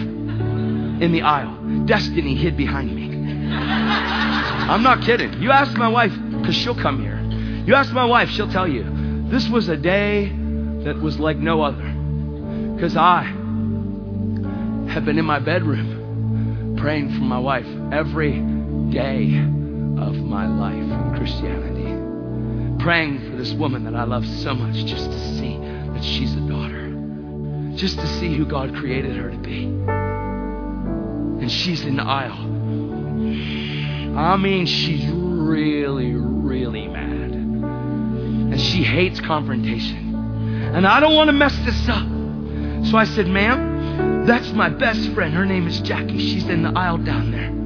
in 1.00 1.11
the 1.11 1.22
aisle. 1.22 1.87
Destiny 1.87 2.35
hid 2.35 2.55
behind 2.59 2.94
me. 2.94 3.07
I'm 3.55 4.83
not 4.83 5.00
kidding. 5.00 5.40
You 5.40 5.52
ask 5.52 5.74
my 5.78 5.88
wife, 5.88 6.12
because 6.38 6.55
she'll 6.55 6.74
come 6.74 7.00
here. 7.00 7.18
You 7.66 7.74
ask 7.74 7.94
my 7.94 8.05
wife, 8.05 8.28
she'll 8.28 8.52
tell 8.52 8.68
you. 8.68 8.85
This 9.31 9.48
was 9.48 9.70
a 9.70 9.76
day 9.78 10.28
that 10.85 11.00
was 11.00 11.18
like 11.18 11.38
no 11.38 11.62
other. 11.62 11.94
Because 12.74 12.94
I 12.94 13.22
have 14.90 15.07
been 15.07 15.18
in 15.18 15.24
my 15.24 15.38
bedroom 15.38 16.76
praying 16.76 17.09
for 17.14 17.24
my 17.24 17.38
wife 17.38 17.64
every 17.90 18.61
day 18.92 19.38
of 19.98 20.14
my 20.16 20.46
life 20.46 20.74
in 20.74 21.14
Christianity. 21.16 22.83
Praying 22.83 23.31
for 23.31 23.37
this 23.37 23.52
woman 23.55 23.85
that 23.85 23.94
I 23.94 24.05
love 24.05 24.26
so 24.26 24.55
much 24.55 24.85
just 24.85 25.11
to 25.11 25.18
see 25.37 25.57
that 25.57 26.05
she's 26.05 26.35
a 26.35 26.40
daughter. 26.40 26.92
Just 27.74 27.98
to 27.98 28.07
see 28.07 28.37
who 28.37 28.44
God 28.44 28.74
created 28.74 29.16
her 29.16 29.31
to 29.31 29.38
be. 29.38 29.64
And 29.64 31.50
she's 31.50 31.85
in 31.85 31.96
the 31.96 32.02
aisle. 32.02 32.50
I 34.18 34.37
mean, 34.37 34.66
she's 34.66 35.07
really, 35.07 36.12
really 36.12 36.87
mad. 36.87 37.33
And 37.33 38.61
she 38.61 38.83
hates 38.83 39.20
confrontation. 39.20 40.14
And 40.74 40.87
I 40.87 41.00
don't 41.00 41.14
want 41.14 41.28
to 41.28 41.33
mess 41.33 41.57
this 41.64 41.88
up. 41.88 42.07
So 42.90 42.98
I 42.98 43.05
said, 43.05 43.26
ma'am, 43.26 44.26
that's 44.26 44.52
my 44.52 44.68
best 44.68 45.11
friend. 45.12 45.33
Her 45.33 45.46
name 45.46 45.66
is 45.66 45.81
Jackie. 45.81 46.18
She's 46.18 46.46
in 46.46 46.62
the 46.62 46.72
aisle 46.76 46.98
down 46.98 47.31
there. 47.31 47.62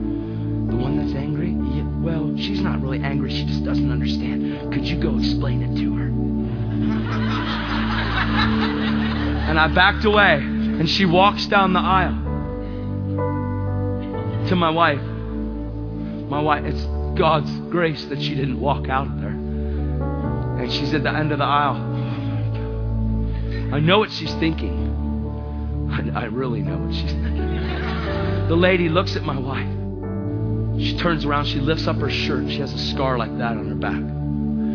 She's 2.41 2.61
not 2.61 2.81
really 2.81 3.01
angry. 3.01 3.31
She 3.31 3.45
just 3.45 3.65
doesn't 3.65 3.91
understand. 3.91 4.73
Could 4.73 4.87
you 4.87 5.01
go 5.01 5.19
explain 5.19 5.63
it 5.63 5.77
to 5.77 5.97
her? 5.97 6.07
and 9.49 9.59
I 9.59 9.69
backed 9.69 10.05
away. 10.05 10.37
And 10.37 10.91
she 10.91 11.07
walks 11.07 11.47
down 11.47 11.73
the 11.73 11.81
aisle 11.81 12.27
to 14.49 14.57
my 14.57 14.71
wife. 14.71 15.03
My 16.29 16.41
wife, 16.41 16.65
it's 16.65 16.85
God's 17.19 17.51
grace 17.71 18.05
that 18.07 18.21
she 18.21 18.35
didn't 18.35 18.61
walk 18.61 18.89
out 18.89 19.09
there. 19.21 19.31
And 19.31 20.73
she's 20.73 20.93
at 20.93 21.03
the 21.03 21.11
end 21.11 21.33
of 21.33 21.39
the 21.39 21.45
aisle. 21.45 21.77
I 23.73 23.81
know 23.81 23.99
what 23.99 24.11
she's 24.11 24.33
thinking. 24.35 24.85
I, 25.91 26.21
I 26.21 26.25
really 26.25 26.61
know 26.61 26.77
what 26.77 26.95
she's 26.95 27.13
thinking. 27.13 28.49
The 28.49 28.57
lady 28.57 28.89
looks 28.89 29.17
at 29.17 29.23
my 29.23 29.39
wife. 29.39 29.86
She 30.79 30.97
turns 30.99 31.25
around, 31.25 31.47
she 31.47 31.61
lifts 31.61 31.87
up 31.87 31.97
her 31.97 32.11
shirt. 32.11 32.49
She 32.51 32.59
has 32.61 32.73
a 32.73 32.79
scar 32.79 33.17
like 33.19 33.37
that 33.39 33.57
on 33.57 33.69
her 33.69 33.75
back 33.75 34.01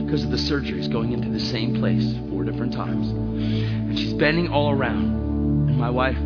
because 0.06 0.24
of 0.24 0.32
the 0.32 0.38
surgeries 0.38 0.92
going 0.92 1.14
into 1.14 1.30
the 1.30 1.40
same 1.40 1.76
place 1.76 2.16
four 2.30 2.44
different 2.44 2.74
times. 2.74 3.10
And 3.10 3.98
she's 3.98 4.14
bending 4.14 4.50
all 4.50 4.72
around. 4.72 5.70
And 5.70 5.78
my 5.78 5.90
wife, 5.90 6.18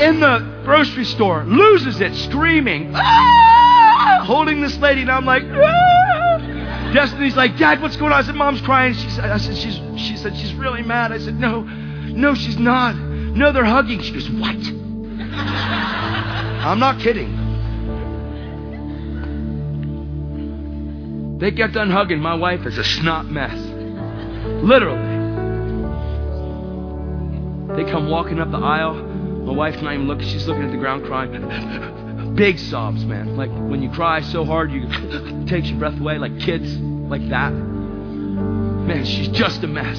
in 0.00 0.20
the 0.20 0.62
grocery 0.64 1.04
store, 1.04 1.44
loses 1.44 2.00
it, 2.00 2.14
screaming, 2.14 2.92
ah! 2.94 4.22
holding 4.24 4.60
this 4.60 4.76
lady. 4.78 5.00
And 5.00 5.10
I'm 5.10 5.24
like, 5.24 5.42
ah! 5.44 6.92
Destiny's 6.92 7.34
like, 7.34 7.56
Dad, 7.56 7.82
what's 7.82 7.96
going 7.96 8.12
on? 8.12 8.22
I 8.22 8.26
said, 8.26 8.36
Mom's 8.36 8.60
crying. 8.60 8.94
She 8.94 9.10
said, 9.10 9.30
I 9.30 9.38
said, 9.38 9.56
she's, 9.56 9.80
she 10.00 10.16
said, 10.16 10.36
she's 10.36 10.54
really 10.54 10.82
mad. 10.82 11.12
I 11.12 11.18
said, 11.18 11.38
no, 11.38 11.62
no, 11.62 12.34
she's 12.34 12.58
not. 12.58 12.94
No, 12.94 13.52
they're 13.52 13.64
hugging. 13.64 14.00
She 14.00 14.12
goes, 14.12 14.30
what? 14.30 14.56
I'm 15.20 16.78
not 16.78 17.00
kidding. 17.00 17.44
They 21.38 21.50
get 21.50 21.72
done 21.72 21.90
hugging. 21.90 22.18
My 22.20 22.34
wife 22.34 22.66
is 22.66 22.78
a 22.78 22.84
snot 22.84 23.26
mess. 23.26 23.56
Literally. 24.62 25.14
They 27.76 27.90
come 27.90 28.08
walking 28.08 28.40
up 28.40 28.50
the 28.50 28.58
aisle. 28.58 28.94
My 28.94 29.52
wife's 29.52 29.82
not 29.82 29.94
even 29.94 30.06
looking. 30.06 30.26
She's 30.26 30.46
looking 30.48 30.64
at 30.64 30.70
the 30.70 30.78
ground 30.78 31.04
crying. 31.04 32.34
Big 32.34 32.58
sobs, 32.58 33.04
man. 33.04 33.36
Like 33.36 33.50
when 33.50 33.82
you 33.82 33.90
cry 33.90 34.20
so 34.22 34.44
hard, 34.44 34.72
you 34.72 34.88
takes 35.46 35.68
your 35.68 35.78
breath 35.78 36.00
away, 36.00 36.18
like 36.18 36.38
kids, 36.40 36.76
like 36.78 37.28
that. 37.28 37.50
Man, 37.52 39.04
she's 39.04 39.28
just 39.28 39.62
a 39.62 39.66
mess. 39.66 39.98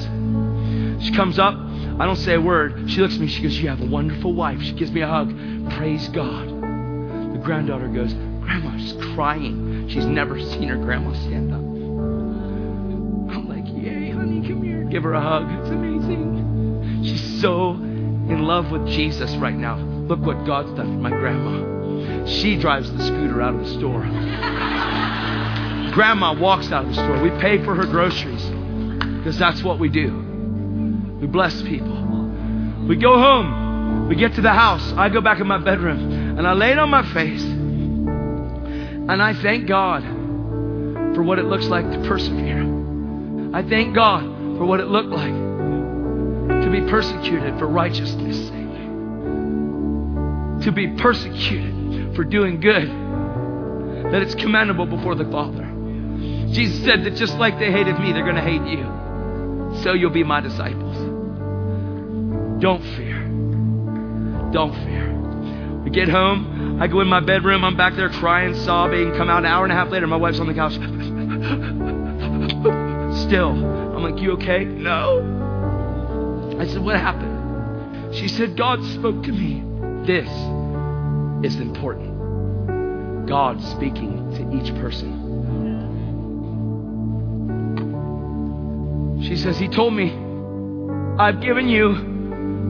She 1.04 1.12
comes 1.12 1.38
up. 1.38 1.67
I 1.98 2.06
don't 2.06 2.16
say 2.16 2.34
a 2.34 2.40
word. 2.40 2.88
She 2.88 3.00
looks 3.00 3.14
at 3.14 3.20
me. 3.20 3.26
She 3.26 3.42
goes, 3.42 3.58
You 3.58 3.68
have 3.70 3.80
a 3.80 3.86
wonderful 3.86 4.32
wife. 4.32 4.62
She 4.62 4.72
gives 4.72 4.92
me 4.92 5.00
a 5.00 5.08
hug. 5.08 5.30
Praise 5.72 6.08
God. 6.10 6.48
The 6.48 7.40
granddaughter 7.42 7.88
goes, 7.88 8.14
Grandma's 8.14 8.92
crying. 9.14 9.88
She's 9.88 10.06
never 10.06 10.38
seen 10.38 10.68
her 10.68 10.76
grandma 10.76 11.12
stand 11.14 11.52
up. 11.52 11.58
I'm 11.58 13.48
like, 13.48 13.66
Yay, 13.66 14.10
honey, 14.10 14.46
come 14.46 14.62
here. 14.62 14.84
Give 14.84 15.02
her 15.02 15.14
a 15.14 15.20
hug. 15.20 15.50
It's 15.60 15.70
amazing. 15.70 17.02
She's 17.02 17.40
so 17.40 17.72
in 17.72 18.44
love 18.44 18.70
with 18.70 18.86
Jesus 18.86 19.34
right 19.34 19.56
now. 19.56 19.78
Look 19.78 20.20
what 20.20 20.46
God's 20.46 20.72
done 20.74 20.94
for 20.94 21.00
my 21.02 21.10
grandma. 21.10 22.26
She 22.26 22.56
drives 22.56 22.92
the 22.92 23.02
scooter 23.02 23.42
out 23.42 23.54
of 23.54 23.60
the 23.60 23.74
store. 23.74 24.02
Grandma 25.92 26.38
walks 26.38 26.70
out 26.70 26.84
of 26.84 26.90
the 26.90 26.94
store. 26.94 27.20
We 27.22 27.30
pay 27.40 27.64
for 27.64 27.74
her 27.74 27.86
groceries 27.86 28.44
because 29.18 29.36
that's 29.36 29.64
what 29.64 29.80
we 29.80 29.88
do. 29.88 30.27
We 31.20 31.26
bless 31.26 31.60
people. 31.62 32.86
We 32.88 32.96
go 32.96 33.18
home. 33.18 34.08
We 34.08 34.16
get 34.16 34.34
to 34.34 34.40
the 34.40 34.52
house. 34.52 34.92
I 34.92 35.08
go 35.08 35.20
back 35.20 35.40
in 35.40 35.46
my 35.46 35.58
bedroom 35.58 36.38
and 36.38 36.46
I 36.46 36.52
lay 36.52 36.70
it 36.72 36.78
on 36.78 36.90
my 36.90 37.02
face. 37.12 37.42
And 37.42 39.22
I 39.22 39.34
thank 39.34 39.66
God 39.66 40.02
for 41.14 41.22
what 41.22 41.38
it 41.38 41.46
looks 41.46 41.66
like 41.66 41.90
to 41.90 41.98
persevere. 42.06 42.62
I 43.54 43.62
thank 43.62 43.94
God 43.94 44.22
for 44.58 44.64
what 44.64 44.80
it 44.80 44.86
looked 44.86 45.08
like 45.08 45.32
to 46.62 46.70
be 46.70 46.80
persecuted 46.90 47.58
for 47.58 47.66
righteousness' 47.66 48.36
sake, 48.48 48.52
to 50.64 50.72
be 50.72 50.88
persecuted 50.96 52.14
for 52.14 52.24
doing 52.24 52.60
good, 52.60 52.88
that 54.12 54.22
it's 54.22 54.34
commendable 54.34 54.86
before 54.86 55.14
the 55.14 55.24
Father. 55.24 55.64
Jesus 56.52 56.84
said 56.84 57.04
that 57.04 57.14
just 57.14 57.34
like 57.38 57.58
they 57.58 57.70
hated 57.70 57.98
me, 57.98 58.12
they're 58.12 58.24
going 58.24 58.36
to 58.36 58.42
hate 58.42 58.62
you. 58.66 58.84
So 59.82 59.92
you'll 59.94 60.10
be 60.10 60.24
my 60.24 60.40
disciples. 60.40 61.07
Don't 62.60 62.82
fear. 62.96 63.22
Don't 64.52 64.74
fear. 64.84 65.82
We 65.84 65.90
get 65.90 66.08
home. 66.08 66.80
I 66.82 66.88
go 66.88 67.00
in 67.00 67.06
my 67.06 67.20
bedroom. 67.20 67.64
I'm 67.64 67.76
back 67.76 67.94
there 67.94 68.08
crying, 68.08 68.54
sobbing. 68.54 69.12
Come 69.14 69.30
out 69.30 69.38
an 69.38 69.46
hour 69.46 69.62
and 69.64 69.72
a 69.72 69.76
half 69.76 69.90
later. 69.90 70.06
My 70.08 70.16
wife's 70.16 70.40
on 70.40 70.48
the 70.48 70.54
couch. 70.54 70.72
Still. 73.26 73.50
I'm 73.50 74.02
like, 74.02 74.20
You 74.20 74.32
okay? 74.32 74.64
No. 74.64 76.56
I 76.58 76.66
said, 76.66 76.82
What 76.82 76.96
happened? 76.96 78.14
She 78.14 78.26
said, 78.26 78.56
God 78.56 78.82
spoke 78.94 79.22
to 79.22 79.32
me. 79.32 79.62
This 80.04 80.28
is 81.44 81.60
important. 81.60 83.26
God 83.28 83.62
speaking 83.62 84.32
to 84.32 84.50
each 84.56 84.74
person. 84.80 85.26
She 89.22 89.36
says, 89.36 89.58
He 89.58 89.68
told 89.68 89.94
me, 89.94 90.10
I've 91.18 91.40
given 91.40 91.68
you 91.68 92.17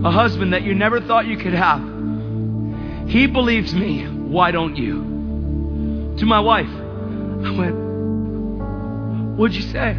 a 0.04 0.11
husband 0.11 0.52
that 0.52 0.62
you 0.62 0.74
never 0.74 1.00
thought 1.00 1.26
you 1.26 1.37
could 1.37 1.54
have. 1.54 1.80
He 3.08 3.26
believes 3.26 3.74
me. 3.74 4.06
Why 4.06 4.50
don't 4.50 4.76
you? 4.76 6.14
To 6.18 6.26
my 6.26 6.40
wife, 6.40 6.68
I 6.68 7.56
went, 7.56 7.76
What'd 9.38 9.56
you 9.56 9.62
say? 9.62 9.96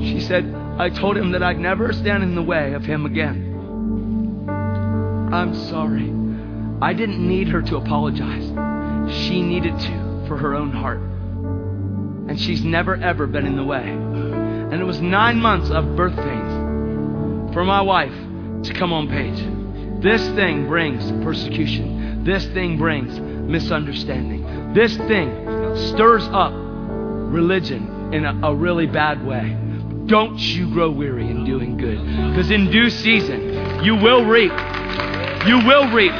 She 0.00 0.20
said, 0.20 0.52
I 0.78 0.90
told 0.90 1.16
him 1.16 1.32
that 1.32 1.42
I'd 1.42 1.58
never 1.58 1.92
stand 1.92 2.22
in 2.22 2.34
the 2.34 2.42
way 2.42 2.74
of 2.74 2.84
him 2.84 3.06
again. 3.06 4.46
I'm 5.32 5.54
sorry. 5.68 6.12
I 6.82 6.92
didn't 6.92 7.26
need 7.26 7.48
her 7.48 7.62
to 7.62 7.76
apologize. 7.76 8.44
She 9.12 9.40
needed 9.42 9.78
to 9.78 10.24
for 10.28 10.36
her 10.36 10.54
own 10.54 10.72
heart. 10.72 11.00
And 12.28 12.38
she's 12.38 12.62
never, 12.64 12.96
ever 12.96 13.26
been 13.26 13.46
in 13.46 13.56
the 13.56 13.64
way. 13.64 13.88
And 13.88 14.74
it 14.74 14.84
was 14.84 15.00
nine 15.00 15.38
months 15.38 15.70
of 15.70 15.96
birth 15.96 16.16
pains 16.16 17.54
for 17.54 17.64
my 17.64 17.80
wife 17.80 18.12
to 18.64 18.74
come 18.74 18.92
on 18.92 19.08
page. 19.08 20.02
This 20.02 20.26
thing 20.30 20.66
brings 20.66 21.10
persecution. 21.24 22.24
This 22.24 22.46
thing 22.48 22.76
brings 22.76 23.18
misunderstanding. 23.18 24.72
This 24.74 24.96
thing 24.96 25.30
stirs 25.92 26.24
up 26.28 26.52
religion 26.54 28.12
in 28.12 28.24
a, 28.24 28.48
a 28.48 28.54
really 28.54 28.86
bad 28.86 29.24
way. 29.26 29.56
Don't 30.06 30.38
you 30.38 30.70
grow 30.72 30.90
weary 30.90 31.28
in 31.28 31.44
doing 31.44 31.76
good. 31.76 31.98
Because 32.30 32.50
in 32.50 32.70
due 32.70 32.90
season, 32.90 33.82
you 33.82 33.96
will 33.96 34.24
reap. 34.24 34.52
You 35.46 35.58
will 35.66 35.90
reap. 35.92 36.12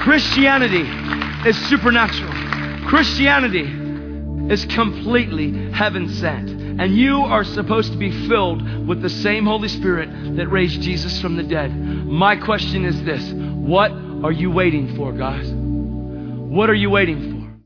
Christianity 0.00 0.84
is 1.48 1.56
supernatural. 1.68 2.32
Christianity 2.86 3.72
is 4.52 4.64
completely 4.66 5.70
heaven 5.72 6.08
sent. 6.08 6.55
And 6.78 6.94
you 6.94 7.22
are 7.22 7.44
supposed 7.44 7.92
to 7.92 7.98
be 7.98 8.28
filled 8.28 8.86
with 8.86 9.00
the 9.02 9.08
same 9.08 9.46
Holy 9.46 9.68
Spirit 9.68 10.36
that 10.36 10.48
raised 10.48 10.80
Jesus 10.82 11.20
from 11.20 11.36
the 11.36 11.42
dead. 11.42 11.74
My 12.06 12.36
question 12.36 12.84
is 12.84 13.02
this 13.04 13.32
What 13.32 13.92
are 13.92 14.32
you 14.32 14.50
waiting 14.50 14.94
for, 14.96 15.12
guys? 15.12 15.50
What 15.50 16.70
are 16.70 16.74
you 16.74 16.90
waiting 16.90 17.30
for? 17.30 17.35